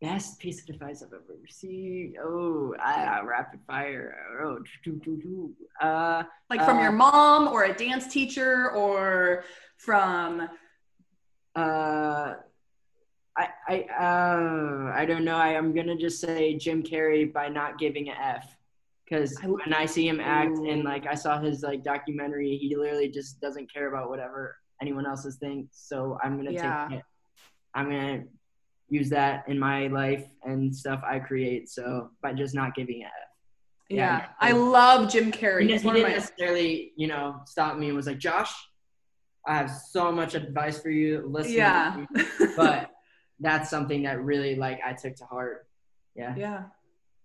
Best 0.00 0.38
piece 0.40 0.62
of 0.62 0.74
advice 0.74 1.02
I've 1.02 1.12
ever 1.12 1.36
received. 1.42 2.16
Oh, 2.22 2.74
ah, 2.78 3.20
rapid 3.24 3.60
fire. 3.66 4.14
Oh, 4.42 4.58
doo, 4.84 5.00
doo, 5.04 5.16
doo. 5.22 5.54
uh, 5.80 6.24
Like 6.50 6.62
from 6.64 6.78
Uh, 6.78 6.82
your 6.82 6.92
mom 6.92 7.48
or 7.48 7.64
a 7.64 7.72
dance 7.74 8.06
teacher 8.08 8.70
or 8.72 9.44
from 9.78 10.48
uh, 11.54 12.34
I, 13.38 13.48
I, 13.68 13.80
uh, 13.98 14.92
I 14.94 15.04
don't 15.04 15.24
know. 15.24 15.36
I, 15.36 15.48
I'm 15.56 15.74
gonna 15.74 15.96
just 15.96 16.20
say 16.20 16.56
Jim 16.56 16.82
Carrey 16.82 17.30
by 17.30 17.48
not 17.48 17.78
giving 17.78 18.08
an 18.08 18.16
F, 18.20 18.56
because 19.04 19.38
when 19.42 19.74
I 19.74 19.84
see 19.86 20.08
him 20.08 20.20
act 20.20 20.56
and 20.58 20.84
like 20.84 21.06
I 21.06 21.14
saw 21.14 21.38
his 21.40 21.62
like 21.62 21.84
documentary, 21.84 22.56
he 22.56 22.74
literally 22.76 23.08
just 23.08 23.40
doesn't 23.40 23.72
care 23.72 23.88
about 23.92 24.08
whatever 24.08 24.56
anyone 24.80 25.06
else 25.06 25.24
is 25.26 25.36
think. 25.36 25.68
So 25.72 26.18
I'm 26.22 26.36
gonna 26.36 26.52
Yeah. 26.52 26.86
take 26.88 26.98
it. 26.98 27.04
I'm 27.74 27.86
gonna 27.90 28.24
use 28.88 29.10
that 29.10 29.44
in 29.48 29.58
my 29.58 29.88
life 29.88 30.26
and 30.44 30.74
stuff 30.74 31.02
I 31.06 31.18
create. 31.18 31.68
So 31.68 32.10
by 32.22 32.32
just 32.32 32.54
not 32.54 32.74
giving 32.74 33.02
an 33.02 33.08
F. 33.08 33.28
yeah. 33.90 34.18
Yeah. 34.18 34.26
I 34.40 34.52
love 34.52 35.10
Jim 35.10 35.30
Carrey. 35.30 35.62
He, 35.62 35.72
he 35.72 35.78
didn't 35.78 36.02
my 36.02 36.08
necessarily, 36.08 36.92
you 36.96 37.06
know, 37.06 37.40
stop 37.46 37.76
me 37.76 37.88
and 37.88 37.96
was 37.96 38.06
like, 38.06 38.18
Josh, 38.18 38.52
I 39.46 39.56
have 39.56 39.70
so 39.70 40.10
much 40.10 40.34
advice 40.34 40.80
for 40.80 40.90
you. 40.90 41.22
Listen, 41.26 41.52
to 41.52 41.56
yeah. 41.58 42.04
me." 42.14 42.24
but 42.56 42.90
that's 43.40 43.68
something 43.70 44.02
that 44.04 44.22
really 44.22 44.56
like 44.56 44.80
I 44.84 44.92
took 44.92 45.16
to 45.16 45.24
heart. 45.26 45.66
Yeah. 46.14 46.34
yeah. 46.36 46.62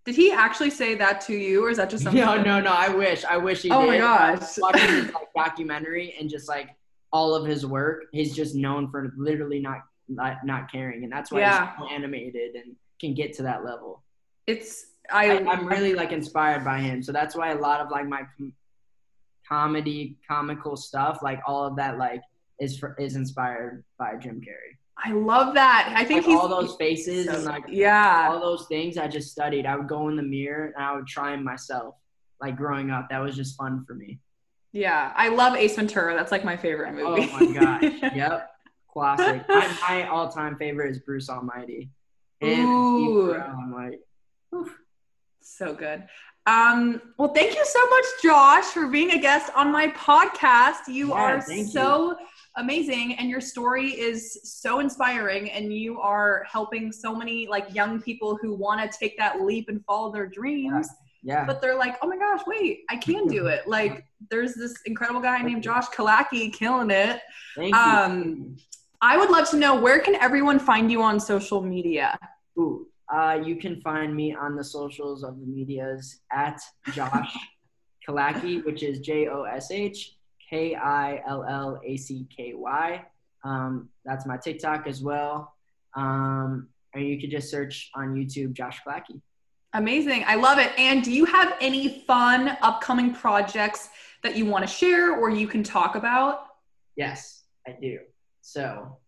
Did 0.04 0.16
he 0.16 0.32
actually 0.32 0.70
say 0.70 0.94
that 0.96 1.20
to 1.22 1.32
you, 1.34 1.64
or 1.64 1.70
is 1.70 1.76
that 1.78 1.88
just 1.88 2.02
something? 2.04 2.22
No, 2.24 2.40
no, 2.42 2.60
no. 2.60 2.72
I 2.72 2.88
wish. 2.88 3.24
I 3.24 3.36
wish 3.36 3.62
he 3.62 3.70
Oh 3.70 3.82
did. 3.82 3.88
my 3.88 3.98
gosh. 3.98 4.58
Watching 4.58 4.88
his 4.88 5.04
like, 5.12 5.28
documentary 5.36 6.14
and 6.18 6.28
just 6.28 6.48
like 6.48 6.70
all 7.12 7.34
of 7.34 7.46
his 7.46 7.64
work, 7.64 8.04
he's 8.12 8.34
just 8.34 8.54
known 8.54 8.90
for 8.90 9.12
literally 9.16 9.60
not 9.60 9.78
not, 10.08 10.44
not 10.44 10.70
caring, 10.70 11.04
and 11.04 11.12
that's 11.12 11.30
why 11.30 11.40
Yeah. 11.40 11.70
he's 11.76 11.88
so 11.88 11.94
animated 11.94 12.54
and 12.56 12.74
can 13.00 13.14
get 13.14 13.32
to 13.34 13.42
that 13.44 13.64
level. 13.64 14.02
It's 14.46 14.86
I, 15.10 15.38
I. 15.38 15.50
I'm 15.50 15.66
really 15.66 15.94
like 15.94 16.12
inspired 16.12 16.64
by 16.64 16.78
him, 16.80 17.02
so 17.02 17.12
that's 17.12 17.34
why 17.34 17.52
a 17.52 17.58
lot 17.58 17.80
of 17.80 17.90
like 17.90 18.06
my 18.06 18.22
com- 18.36 18.52
comedy, 19.48 20.16
comical 20.28 20.76
stuff, 20.76 21.20
like 21.22 21.40
all 21.46 21.64
of 21.64 21.76
that, 21.76 21.98
like 21.98 22.22
is 22.60 22.78
for, 22.78 22.94
is 22.98 23.16
inspired 23.16 23.84
by 23.98 24.16
Jim 24.16 24.40
Carrey. 24.40 24.76
I 24.96 25.12
love 25.12 25.54
that. 25.54 25.92
I 25.96 26.04
think 26.04 26.22
Like 26.24 26.30
he's 26.32 26.38
all 26.40 26.48
those 26.48 26.76
faces 26.76 27.26
so- 27.26 27.32
and 27.34 27.44
like 27.44 27.64
yeah. 27.68 28.28
all 28.30 28.40
those 28.40 28.66
things 28.66 28.96
I 28.98 29.08
just 29.08 29.30
studied. 29.32 29.66
I 29.66 29.76
would 29.76 29.88
go 29.88 30.08
in 30.08 30.16
the 30.16 30.22
mirror 30.22 30.72
and 30.76 30.84
I 30.84 30.94
would 30.94 31.06
try 31.06 31.30
them 31.32 31.44
myself. 31.44 31.94
Like 32.40 32.56
growing 32.56 32.90
up, 32.90 33.08
that 33.10 33.18
was 33.20 33.34
just 33.36 33.56
fun 33.56 33.84
for 33.86 33.94
me. 33.94 34.18
Yeah, 34.72 35.12
I 35.14 35.28
love 35.28 35.54
Ace 35.54 35.76
Ventura. 35.76 36.14
That's 36.14 36.32
like 36.32 36.44
my 36.44 36.56
favorite 36.56 36.92
movie. 36.94 37.28
Oh 37.32 37.38
my 37.40 37.52
gosh. 37.52 37.82
yep. 38.14 38.50
Classic. 38.92 39.46
my, 39.48 39.76
my 39.88 40.08
all-time 40.08 40.56
favorite 40.56 40.90
is 40.90 40.98
Bruce 40.98 41.28
Almighty. 41.28 41.90
And 42.40 42.60
Ooh. 42.68 43.34
I'm 43.34 43.72
like, 43.72 44.00
oof. 44.54 44.76
So 45.56 45.74
good. 45.74 46.04
Um, 46.46 47.00
well, 47.18 47.32
thank 47.32 47.54
you 47.54 47.64
so 47.64 47.86
much, 47.88 48.04
Josh, 48.22 48.64
for 48.64 48.88
being 48.88 49.12
a 49.12 49.18
guest 49.18 49.52
on 49.54 49.70
my 49.70 49.88
podcast. 49.88 50.88
You 50.88 51.08
Yeah, 51.10 51.14
are 51.14 51.40
thank 51.40 51.66
you. 51.66 51.72
so 51.72 52.16
amazing, 52.56 53.14
and 53.18 53.30
your 53.30 53.40
story 53.40 53.90
is 53.92 54.40
so 54.42 54.80
inspiring, 54.80 55.50
and 55.50 55.72
you 55.72 56.00
are 56.00 56.44
helping 56.50 56.90
so 56.90 57.14
many 57.14 57.46
like 57.46 57.72
young 57.74 58.02
people 58.02 58.36
who 58.40 58.54
want 58.54 58.80
to 58.90 58.98
take 58.98 59.16
that 59.18 59.42
leap 59.42 59.68
and 59.68 59.84
follow 59.84 60.12
their 60.12 60.26
dreams. 60.26 60.88
yeah. 61.22 61.44
But 61.44 61.60
they're 61.60 61.78
like, 61.78 61.96
oh 62.02 62.08
my 62.08 62.16
gosh, 62.18 62.40
wait, 62.46 62.80
I 62.90 62.96
can 62.96 63.26
do 63.28 63.46
it. 63.46 63.62
Like, 63.68 64.04
there's 64.30 64.54
this 64.54 64.74
incredible 64.86 65.20
guy 65.20 65.40
named 65.42 65.62
Josh 65.62 65.86
Killacky 65.88 66.52
killing 66.52 66.90
it. 66.90 67.20
Thank 67.56 67.74
you. 67.74 67.80
Um, 67.80 68.56
I 69.00 69.16
would 69.16 69.30
love 69.30 69.48
to 69.50 69.56
know 69.56 69.74
where 69.80 70.00
can 70.00 70.14
everyone 70.16 70.58
find 70.58 70.90
you 70.90 71.02
on 71.02 71.20
social 71.20 71.60
media? 71.62 72.18
Ooh, 72.58 72.86
uh, 73.12 73.38
you 73.44 73.56
can 73.56 73.80
find 73.82 74.14
me 74.14 74.34
on 74.34 74.56
the 74.56 74.64
socials 74.64 75.22
of 75.22 75.38
the 75.38 75.46
medias 75.46 76.20
at 76.32 76.60
Josh 76.92 77.36
Killacky, 78.08 78.64
which 78.64 78.82
is 78.82 79.00
J 79.00 79.28
O 79.28 79.42
S 79.42 79.70
H 79.70 80.16
K 80.48 80.74
I 80.74 81.22
L 81.28 81.44
L 81.44 81.80
A 81.84 81.96
C 81.96 82.26
K 82.34 82.54
Y. 82.54 83.04
Um, 83.44 83.90
that's 84.04 84.26
my 84.26 84.36
TikTok 84.36 84.86
as 84.86 85.02
well. 85.02 85.54
Um, 85.94 86.68
or 86.94 87.00
you 87.00 87.20
could 87.20 87.30
just 87.30 87.50
search 87.50 87.90
on 87.94 88.14
YouTube 88.14 88.54
Josh 88.54 88.80
Killacky. 88.86 89.20
Amazing. 89.74 90.24
I 90.26 90.36
love 90.36 90.58
it. 90.58 90.72
And 90.78 91.02
do 91.02 91.12
you 91.12 91.24
have 91.26 91.56
any 91.60 92.00
fun 92.06 92.56
upcoming 92.62 93.14
projects 93.14 93.90
that 94.22 94.36
you 94.36 94.46
want 94.46 94.66
to 94.66 94.72
share 94.72 95.18
or 95.18 95.30
you 95.30 95.46
can 95.46 95.62
talk 95.62 95.96
about? 95.96 96.46
Yes, 96.96 97.42
I 97.66 97.72
do. 97.80 97.98
So, 98.42 98.98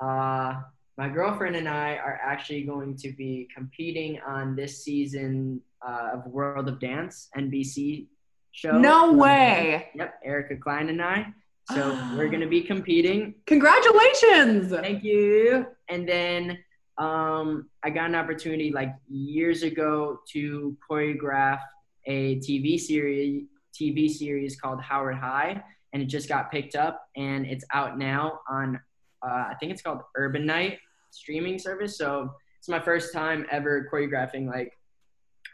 uh, 0.00 0.62
my 0.96 1.08
girlfriend 1.08 1.56
and 1.56 1.68
I 1.68 1.96
are 1.96 2.20
actually 2.22 2.62
going 2.62 2.96
to 2.98 3.12
be 3.12 3.48
competing 3.54 4.20
on 4.26 4.54
this 4.54 4.84
season 4.84 5.60
uh, 5.86 6.10
of 6.14 6.26
World 6.26 6.68
of 6.68 6.78
Dance 6.78 7.28
NBC 7.36 8.06
show. 8.52 8.78
No 8.78 9.12
way. 9.12 9.90
Yep, 9.94 10.20
Erica 10.24 10.56
Klein 10.56 10.88
and 10.88 11.02
I. 11.02 11.26
So 11.72 11.98
we're 12.16 12.28
gonna 12.28 12.46
be 12.46 12.62
competing. 12.62 13.34
Congratulations! 13.46 14.70
Thank 14.70 15.02
you. 15.02 15.66
And 15.88 16.08
then 16.08 16.58
um, 16.98 17.68
I 17.82 17.90
got 17.90 18.06
an 18.06 18.14
opportunity 18.14 18.70
like 18.70 18.94
years 19.08 19.64
ago 19.64 20.20
to 20.32 20.76
choreograph 20.88 21.60
a 22.06 22.36
TV 22.36 22.78
series 22.78 23.44
TV 23.74 24.08
series 24.08 24.54
called 24.60 24.80
Howard 24.80 25.16
High, 25.16 25.60
and 25.92 26.02
it 26.02 26.06
just 26.06 26.28
got 26.28 26.52
picked 26.52 26.76
up 26.76 27.08
and 27.16 27.46
it's 27.46 27.64
out 27.72 27.98
now 27.98 28.40
on 28.48 28.80
uh, 29.26 29.46
I 29.50 29.54
think 29.58 29.72
it's 29.72 29.82
called 29.82 30.02
Urban 30.16 30.46
Night 30.46 30.78
streaming 31.14 31.58
service. 31.58 31.96
So 31.96 32.30
it's 32.58 32.68
my 32.68 32.80
first 32.80 33.12
time 33.12 33.46
ever 33.50 33.88
choreographing 33.92 34.46
like 34.46 34.72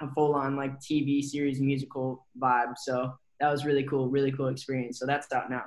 a 0.00 0.08
full 0.12 0.34
on 0.34 0.56
like 0.56 0.78
TV 0.80 1.22
series 1.22 1.60
musical 1.60 2.26
vibe. 2.40 2.74
So 2.76 3.12
that 3.40 3.50
was 3.50 3.64
really 3.64 3.84
cool, 3.84 4.08
really 4.08 4.32
cool 4.32 4.48
experience. 4.48 4.98
So 4.98 5.06
that's 5.06 5.30
out 5.32 5.50
now. 5.50 5.64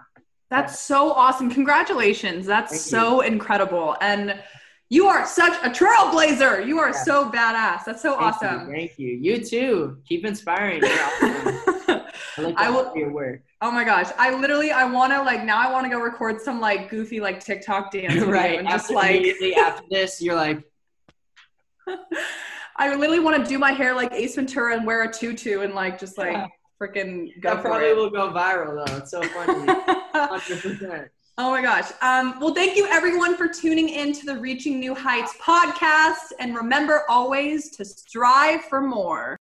That's 0.49 0.79
so 0.79 1.11
awesome. 1.11 1.49
Congratulations. 1.49 2.45
That's 2.45 2.71
Thank 2.71 2.81
so 2.81 3.23
you. 3.23 3.31
incredible. 3.31 3.97
And 4.01 4.39
you 4.89 5.07
are 5.07 5.25
such 5.25 5.53
a 5.63 5.69
trailblazer. 5.69 6.65
You 6.67 6.79
are 6.79 6.91
yeah. 6.91 7.03
so 7.03 7.29
badass. 7.29 7.85
That's 7.85 8.01
so 8.01 8.11
Thank 8.11 8.21
awesome. 8.21 8.67
You. 8.69 8.75
Thank 8.75 8.99
you. 8.99 9.17
You 9.19 9.43
too. 9.43 9.97
Keep 10.07 10.25
inspiring. 10.25 10.83
I, 12.37 12.41
like 12.41 12.57
I 12.57 12.69
will. 12.69 12.95
Your 12.95 13.11
work. 13.11 13.41
Oh 13.61 13.71
my 13.71 13.83
gosh! 13.83 14.07
I 14.17 14.33
literally, 14.33 14.71
I 14.71 14.85
want 14.85 15.13
to 15.13 15.21
like 15.21 15.43
now. 15.43 15.57
I 15.57 15.71
want 15.71 15.85
to 15.85 15.89
go 15.89 15.99
record 15.99 16.41
some 16.41 16.59
like 16.59 16.89
goofy 16.89 17.19
like 17.19 17.43
TikTok 17.43 17.91
dance. 17.93 18.21
right. 18.23 18.59
And 18.59 18.67
just 18.67 18.91
like 18.91 19.25
after 19.57 19.83
this, 19.89 20.21
you're 20.21 20.35
like. 20.35 20.63
I 22.75 22.95
literally 22.95 23.19
want 23.19 23.43
to 23.43 23.47
do 23.47 23.59
my 23.59 23.71
hair 23.71 23.93
like 23.93 24.11
Ace 24.13 24.35
Ventura 24.35 24.75
and 24.75 24.85
wear 24.85 25.03
a 25.03 25.13
tutu 25.13 25.61
and 25.61 25.75
like 25.75 25.99
just 25.99 26.17
like 26.17 26.33
yeah. 26.33 26.47
freaking 26.81 27.39
go. 27.39 27.53
That 27.53 27.61
probably 27.61 27.89
it. 27.89 27.95
will 27.95 28.09
go 28.09 28.31
viral 28.31 28.83
though. 28.83 28.97
It's 28.97 29.11
so 29.11 29.21
funny. 29.21 29.65
Hundred 30.13 30.61
percent. 30.61 31.11
Oh 31.37 31.49
my 31.49 31.63
gosh. 31.63 31.91
Um, 32.01 32.39
well, 32.39 32.53
thank 32.53 32.75
you 32.77 32.87
everyone 32.87 33.35
for 33.35 33.47
tuning 33.47 33.89
in 33.89 34.13
to 34.13 34.25
the 34.25 34.37
Reaching 34.37 34.79
New 34.79 34.93
Heights 34.93 35.35
podcast. 35.41 36.31
And 36.39 36.55
remember 36.55 37.03
always 37.09 37.71
to 37.77 37.85
strive 37.85 38.65
for 38.65 38.81
more. 38.81 39.39